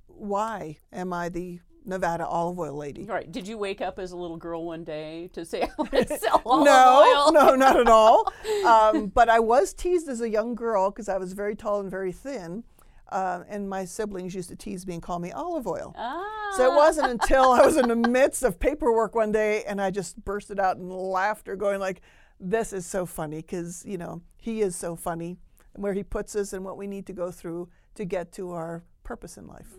why 0.07 0.77
am 0.91 1.13
I 1.13 1.29
the 1.29 1.59
Nevada 1.85 2.25
olive 2.25 2.59
oil 2.59 2.75
lady? 2.75 3.05
Right. 3.05 3.31
Did 3.31 3.47
you 3.47 3.57
wake 3.57 3.81
up 3.81 3.99
as 3.99 4.11
a 4.11 4.17
little 4.17 4.37
girl 4.37 4.65
one 4.65 4.83
day 4.83 5.29
to 5.33 5.45
say, 5.45 5.61
I 5.63 5.69
want 5.77 5.91
to 5.91 6.17
sell 6.19 6.41
olive 6.45 6.65
no, 6.65 7.25
oil? 7.25 7.31
no, 7.31 7.55
not 7.55 7.79
at 7.79 7.87
all. 7.87 8.31
Um, 8.65 9.07
but 9.07 9.29
I 9.29 9.39
was 9.39 9.73
teased 9.73 10.07
as 10.07 10.21
a 10.21 10.29
young 10.29 10.55
girl 10.55 10.89
because 10.89 11.07
I 11.07 11.17
was 11.17 11.33
very 11.33 11.55
tall 11.55 11.81
and 11.81 11.91
very 11.91 12.11
thin. 12.11 12.63
Uh, 13.09 13.43
and 13.47 13.69
my 13.69 13.85
siblings 13.85 14.33
used 14.33 14.49
to 14.49 14.55
tease 14.55 14.87
me 14.87 14.95
and 14.95 15.03
call 15.03 15.19
me 15.19 15.31
olive 15.31 15.67
oil. 15.67 15.93
Ah. 15.97 16.53
So 16.57 16.71
it 16.71 16.75
wasn't 16.75 17.11
until 17.11 17.51
I 17.51 17.65
was 17.65 17.77
in 17.77 17.87
the 17.87 17.95
midst 18.09 18.43
of 18.43 18.59
paperwork 18.59 19.13
one 19.13 19.31
day 19.31 19.63
and 19.65 19.79
I 19.81 19.91
just 19.91 20.23
bursted 20.23 20.59
out 20.59 20.77
in 20.77 20.89
laughter, 20.89 21.55
going 21.55 21.79
like, 21.79 22.01
"This 22.39 22.73
is 22.73 22.85
so 22.85 23.05
funny," 23.05 23.37
because 23.37 23.83
you 23.85 23.97
know 23.97 24.21
he 24.37 24.61
is 24.61 24.75
so 24.75 24.95
funny, 24.95 25.37
and 25.73 25.83
where 25.83 25.93
he 25.93 26.03
puts 26.03 26.35
us 26.35 26.53
and 26.53 26.65
what 26.65 26.77
we 26.77 26.87
need 26.87 27.05
to 27.07 27.13
go 27.13 27.31
through 27.31 27.69
to 27.95 28.05
get 28.05 28.31
to 28.33 28.51
our 28.51 28.83
purpose 29.03 29.37
in 29.37 29.47
life. 29.47 29.77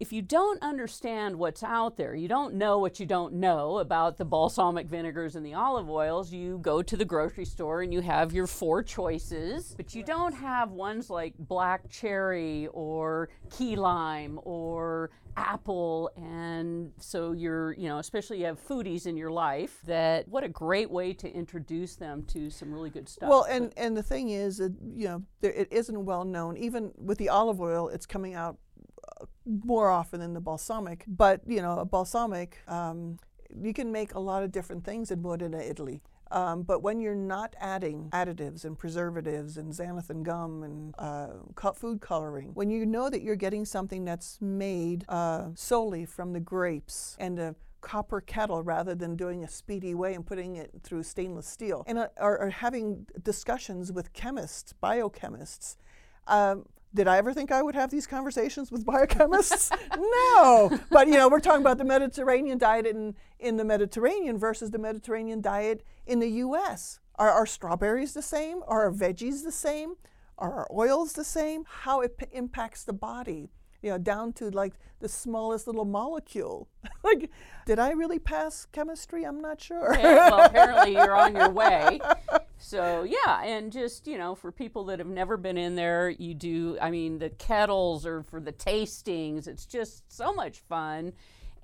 If 0.00 0.12
you 0.12 0.22
don't 0.22 0.60
understand 0.62 1.36
what's 1.36 1.62
out 1.62 1.96
there, 1.96 2.14
you 2.14 2.28
don't 2.28 2.54
know 2.54 2.78
what 2.78 2.98
you 2.98 3.06
don't 3.06 3.34
know 3.34 3.78
about 3.78 4.18
the 4.18 4.24
balsamic 4.24 4.86
vinegars 4.86 5.36
and 5.36 5.44
the 5.44 5.54
olive 5.54 5.88
oils, 5.88 6.32
you 6.32 6.58
go 6.62 6.82
to 6.82 6.96
the 6.96 7.04
grocery 7.04 7.44
store 7.44 7.82
and 7.82 7.92
you 7.92 8.00
have 8.00 8.32
your 8.32 8.46
four 8.46 8.82
choices, 8.82 9.74
but 9.76 9.94
you 9.94 10.02
don't 10.02 10.34
have 10.34 10.70
ones 10.70 11.10
like 11.10 11.34
black 11.38 11.88
cherry 11.90 12.68
or 12.72 13.28
key 13.50 13.76
lime 13.76 14.40
or 14.44 15.10
apple 15.34 16.10
and 16.14 16.92
so 16.98 17.32
you're 17.32 17.72
you 17.72 17.88
know 17.88 17.96
especially 17.96 18.38
you 18.38 18.44
have 18.44 18.62
foodies 18.68 19.06
in 19.06 19.16
your 19.16 19.30
life 19.30 19.78
that 19.86 20.28
what 20.28 20.44
a 20.44 20.48
great 20.48 20.90
way 20.90 21.14
to 21.14 21.26
introduce 21.32 21.96
them 21.96 22.22
to 22.24 22.50
some 22.50 22.70
really 22.70 22.90
good 22.90 23.08
stuff 23.08 23.30
Well, 23.30 23.44
and 23.44 23.72
and 23.78 23.96
the 23.96 24.02
thing 24.02 24.28
is 24.28 24.58
that 24.58 24.74
you 24.94 25.08
know 25.08 25.22
there, 25.40 25.52
it 25.52 25.68
isn't 25.72 26.04
well 26.04 26.24
known. 26.24 26.58
Even 26.58 26.92
with 26.98 27.16
the 27.16 27.30
olive 27.30 27.60
oil, 27.62 27.88
it's 27.88 28.04
coming 28.04 28.34
out 28.34 28.58
more 29.46 29.90
often 29.90 30.20
than 30.20 30.34
the 30.34 30.40
balsamic. 30.40 31.04
But 31.06 31.40
you 31.46 31.62
know, 31.62 31.78
a 31.78 31.84
balsamic, 31.84 32.58
um, 32.68 33.18
you 33.62 33.72
can 33.72 33.92
make 33.92 34.14
a 34.14 34.20
lot 34.20 34.42
of 34.42 34.52
different 34.52 34.84
things 34.84 35.10
in 35.10 35.22
Modena, 35.22 35.58
Italy. 35.58 36.02
Um, 36.30 36.62
but 36.62 36.82
when 36.82 36.98
you're 36.98 37.14
not 37.14 37.54
adding 37.60 38.08
additives 38.12 38.64
and 38.64 38.78
preservatives 38.78 39.58
and 39.58 39.70
xanthan 39.70 40.22
gum 40.22 40.62
and 40.62 40.94
uh, 40.98 41.72
food 41.74 42.00
coloring, 42.00 42.52
when 42.54 42.70
you 42.70 42.86
know 42.86 43.10
that 43.10 43.22
you're 43.22 43.36
getting 43.36 43.66
something 43.66 44.06
that's 44.06 44.40
made 44.40 45.04
uh, 45.10 45.48
solely 45.54 46.06
from 46.06 46.32
the 46.32 46.40
grapes 46.40 47.16
and 47.20 47.38
a 47.38 47.54
copper 47.82 48.20
kettle 48.22 48.62
rather 48.62 48.94
than 48.94 49.14
doing 49.14 49.44
a 49.44 49.48
speedy 49.48 49.94
way 49.94 50.14
and 50.14 50.24
putting 50.24 50.56
it 50.56 50.70
through 50.82 51.02
stainless 51.02 51.46
steel, 51.46 51.84
and 51.86 51.98
uh, 51.98 52.08
are, 52.16 52.38
are 52.38 52.50
having 52.50 53.06
discussions 53.22 53.92
with 53.92 54.12
chemists, 54.14 54.72
biochemists. 54.82 55.76
Um, 56.26 56.64
did 56.94 57.08
I 57.08 57.16
ever 57.16 57.32
think 57.32 57.50
I 57.50 57.62
would 57.62 57.74
have 57.74 57.90
these 57.90 58.06
conversations 58.06 58.70
with 58.70 58.84
biochemists? 58.84 59.70
no. 59.96 60.78
But 60.90 61.08
you 61.08 61.14
know, 61.14 61.28
we're 61.28 61.40
talking 61.40 61.62
about 61.62 61.78
the 61.78 61.84
Mediterranean 61.84 62.58
diet 62.58 62.86
in, 62.86 63.14
in 63.38 63.56
the 63.56 63.64
Mediterranean 63.64 64.38
versus 64.38 64.70
the 64.70 64.78
Mediterranean 64.78 65.40
diet 65.40 65.84
in 66.06 66.20
the 66.20 66.28
US. 66.28 67.00
Are 67.16 67.30
our 67.30 67.46
strawberries 67.46 68.14
the 68.14 68.22
same? 68.22 68.62
Are 68.66 68.82
our 68.82 68.92
veggies 68.92 69.44
the 69.44 69.52
same? 69.52 69.94
Are 70.38 70.52
our 70.52 70.68
oils 70.72 71.12
the 71.12 71.24
same? 71.24 71.64
How 71.68 72.00
it 72.00 72.18
p- 72.18 72.26
impacts 72.32 72.84
the 72.84 72.92
body, 72.92 73.50
you 73.80 73.90
know, 73.90 73.98
down 73.98 74.32
to 74.34 74.50
like 74.50 74.74
the 75.00 75.08
smallest 75.08 75.66
little 75.66 75.84
molecule. 75.84 76.68
like, 77.04 77.30
did 77.66 77.78
I 77.78 77.92
really 77.92 78.18
pass 78.18 78.66
chemistry? 78.72 79.24
I'm 79.24 79.40
not 79.40 79.60
sure. 79.60 79.92
Okay, 79.92 80.14
well, 80.14 80.40
apparently 80.42 80.92
you're 80.92 81.14
on 81.14 81.36
your 81.36 81.50
way. 81.50 82.00
So 82.62 83.02
yeah, 83.02 83.42
and 83.42 83.72
just 83.72 84.06
you 84.06 84.16
know, 84.16 84.34
for 84.34 84.52
people 84.52 84.84
that 84.84 85.00
have 85.00 85.08
never 85.08 85.36
been 85.36 85.58
in 85.58 85.74
there, 85.74 86.08
you 86.10 86.32
do. 86.32 86.78
I 86.80 86.90
mean, 86.90 87.18
the 87.18 87.30
kettles 87.30 88.06
are 88.06 88.22
for 88.22 88.40
the 88.40 88.52
tastings. 88.52 89.48
It's 89.48 89.66
just 89.66 90.10
so 90.10 90.32
much 90.32 90.60
fun, 90.60 91.12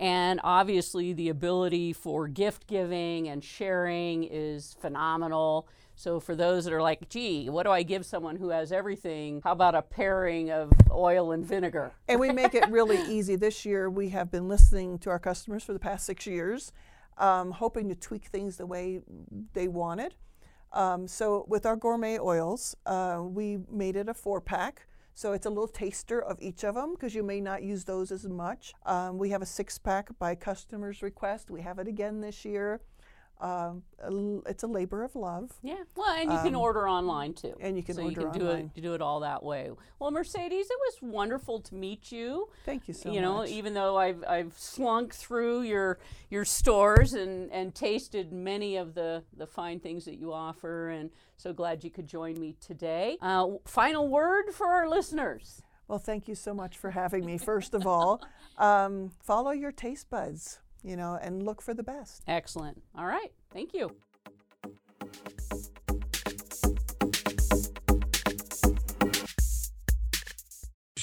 and 0.00 0.40
obviously 0.42 1.12
the 1.12 1.28
ability 1.28 1.92
for 1.92 2.26
gift 2.26 2.66
giving 2.66 3.28
and 3.28 3.42
sharing 3.44 4.24
is 4.24 4.76
phenomenal. 4.80 5.68
So 5.94 6.20
for 6.20 6.36
those 6.36 6.64
that 6.64 6.72
are 6.72 6.82
like, 6.82 7.08
gee, 7.08 7.48
what 7.48 7.64
do 7.64 7.70
I 7.70 7.82
give 7.82 8.06
someone 8.06 8.36
who 8.36 8.50
has 8.50 8.70
everything? 8.70 9.40
How 9.42 9.52
about 9.52 9.74
a 9.74 9.82
pairing 9.82 10.50
of 10.50 10.72
oil 10.92 11.32
and 11.32 11.44
vinegar? 11.44 11.92
and 12.08 12.20
we 12.20 12.30
make 12.32 12.54
it 12.54 12.68
really 12.70 13.00
easy. 13.12 13.34
This 13.34 13.64
year, 13.64 13.90
we 13.90 14.10
have 14.10 14.30
been 14.30 14.48
listening 14.48 14.98
to 15.00 15.10
our 15.10 15.18
customers 15.18 15.64
for 15.64 15.72
the 15.72 15.80
past 15.80 16.06
six 16.06 16.24
years, 16.26 16.72
um, 17.18 17.50
hoping 17.52 17.88
to 17.88 17.96
tweak 17.96 18.26
things 18.26 18.58
the 18.58 18.66
way 18.66 19.00
they 19.54 19.66
wanted. 19.66 20.14
Um, 20.72 21.08
so, 21.08 21.44
with 21.48 21.66
our 21.66 21.76
gourmet 21.76 22.18
oils, 22.18 22.76
uh, 22.86 23.20
we 23.22 23.58
made 23.70 23.96
it 23.96 24.08
a 24.08 24.14
four 24.14 24.40
pack. 24.40 24.86
So, 25.14 25.32
it's 25.32 25.46
a 25.46 25.50
little 25.50 25.68
taster 25.68 26.20
of 26.20 26.40
each 26.40 26.64
of 26.64 26.74
them 26.74 26.94
because 26.94 27.14
you 27.14 27.22
may 27.22 27.40
not 27.40 27.62
use 27.62 27.84
those 27.84 28.12
as 28.12 28.26
much. 28.26 28.74
Um, 28.86 29.18
we 29.18 29.30
have 29.30 29.42
a 29.42 29.46
six 29.46 29.78
pack 29.78 30.16
by 30.18 30.34
customer's 30.34 31.02
request. 31.02 31.50
We 31.50 31.62
have 31.62 31.78
it 31.78 31.88
again 31.88 32.20
this 32.20 32.44
year. 32.44 32.80
Um, 33.40 33.84
l- 34.02 34.42
it's 34.46 34.64
a 34.64 34.66
labor 34.66 35.04
of 35.04 35.14
love. 35.14 35.52
Yeah, 35.62 35.76
well, 35.96 36.10
and 36.10 36.32
you 36.32 36.38
can 36.38 36.54
order 36.56 36.88
online 36.88 37.34
too. 37.34 37.54
and 37.60 37.76
you 37.76 37.82
can 37.84 37.94
so 37.94 38.02
order 38.02 38.20
you 38.22 38.30
can 38.30 38.38
do 38.40 38.46
online. 38.48 38.72
it 38.74 38.80
do 38.82 38.94
it 38.94 39.00
all 39.00 39.20
that 39.20 39.42
way. 39.44 39.70
Well, 40.00 40.10
Mercedes, 40.10 40.66
it 40.68 40.78
was 40.86 41.12
wonderful 41.12 41.60
to 41.60 41.74
meet 41.74 42.10
you. 42.10 42.48
Thank 42.66 42.88
you 42.88 42.94
so 42.94 43.08
much. 43.10 43.14
you 43.14 43.20
know, 43.20 43.44
even 43.46 43.74
though 43.74 43.96
I've 43.96 44.24
I've 44.26 44.54
slunk 44.58 45.14
through 45.14 45.62
your 45.62 45.98
your 46.30 46.44
stores 46.44 47.12
and 47.14 47.50
and 47.52 47.74
tasted 47.74 48.32
many 48.32 48.76
of 48.76 48.94
the 48.94 49.22
the 49.36 49.46
fine 49.46 49.78
things 49.78 50.04
that 50.06 50.16
you 50.18 50.32
offer, 50.32 50.88
and 50.88 51.10
so 51.36 51.52
glad 51.52 51.84
you 51.84 51.90
could 51.90 52.08
join 52.08 52.40
me 52.40 52.56
today. 52.60 53.18
Uh, 53.22 53.46
final 53.66 54.08
word 54.08 54.50
for 54.52 54.66
our 54.66 54.88
listeners. 54.88 55.62
Well, 55.86 55.98
thank 56.00 56.28
you 56.28 56.34
so 56.34 56.52
much 56.52 56.76
for 56.76 56.90
having 56.90 57.24
me. 57.24 57.38
First 57.38 57.72
of 57.72 57.86
all, 57.86 58.20
um, 58.58 59.12
follow 59.22 59.52
your 59.52 59.72
taste 59.72 60.10
buds, 60.10 60.58
you 60.82 60.96
know, 60.96 61.18
and 61.20 61.44
look 61.44 61.60
for 61.62 61.74
the 61.74 61.82
best. 61.82 62.22
Excellent. 62.26 62.82
All 62.96 63.06
right. 63.06 63.32
Thank 63.52 63.74
you. 63.74 63.94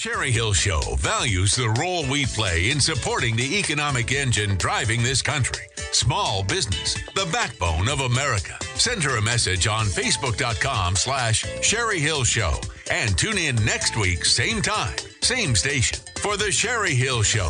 Sherry 0.06 0.30
Hill 0.30 0.54
Show 0.54 0.82
values 1.00 1.56
the 1.56 1.70
role 1.80 2.06
we 2.08 2.28
play 2.28 2.70
in 2.70 2.80
supporting 2.80 3.36
the 3.36 3.58
economic 3.58 4.12
engine 4.12 4.56
driving 4.58 5.02
this 5.02 5.24
country. 5.24 5.66
Small 5.94 6.44
business, 6.44 6.94
the 7.16 7.28
backbone 7.32 7.90
of 7.90 8.02
America. 8.02 8.56
Send 8.76 9.02
her 9.02 9.18
a 9.18 9.22
message 9.24 9.66
on 9.66 9.88
Facebook.com 9.88 10.96
slash 10.96 11.44
Sherry 11.64 12.00
Hill 12.00 12.24
Show 12.24 12.54
and 12.92 13.18
tune 13.18 13.40
in 13.40 13.56
next 13.66 13.98
week, 13.98 14.26
same 14.26 14.62
time, 14.62 14.96
same 15.22 15.56
station, 15.56 15.98
for 16.18 16.38
The 16.38 16.52
Sherry 16.52 16.94
Hill 16.94 17.24
Show. 17.24 17.50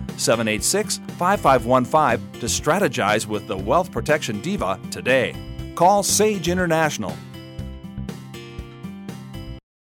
786 0.17 0.97
5515 1.17 2.39
to 2.39 2.45
strategize 2.47 3.25
with 3.25 3.47
the 3.47 3.57
Wealth 3.57 3.91
Protection 3.91 4.41
Diva 4.41 4.79
today. 4.89 5.35
Call 5.75 6.03
Sage 6.03 6.49
International 6.49 7.15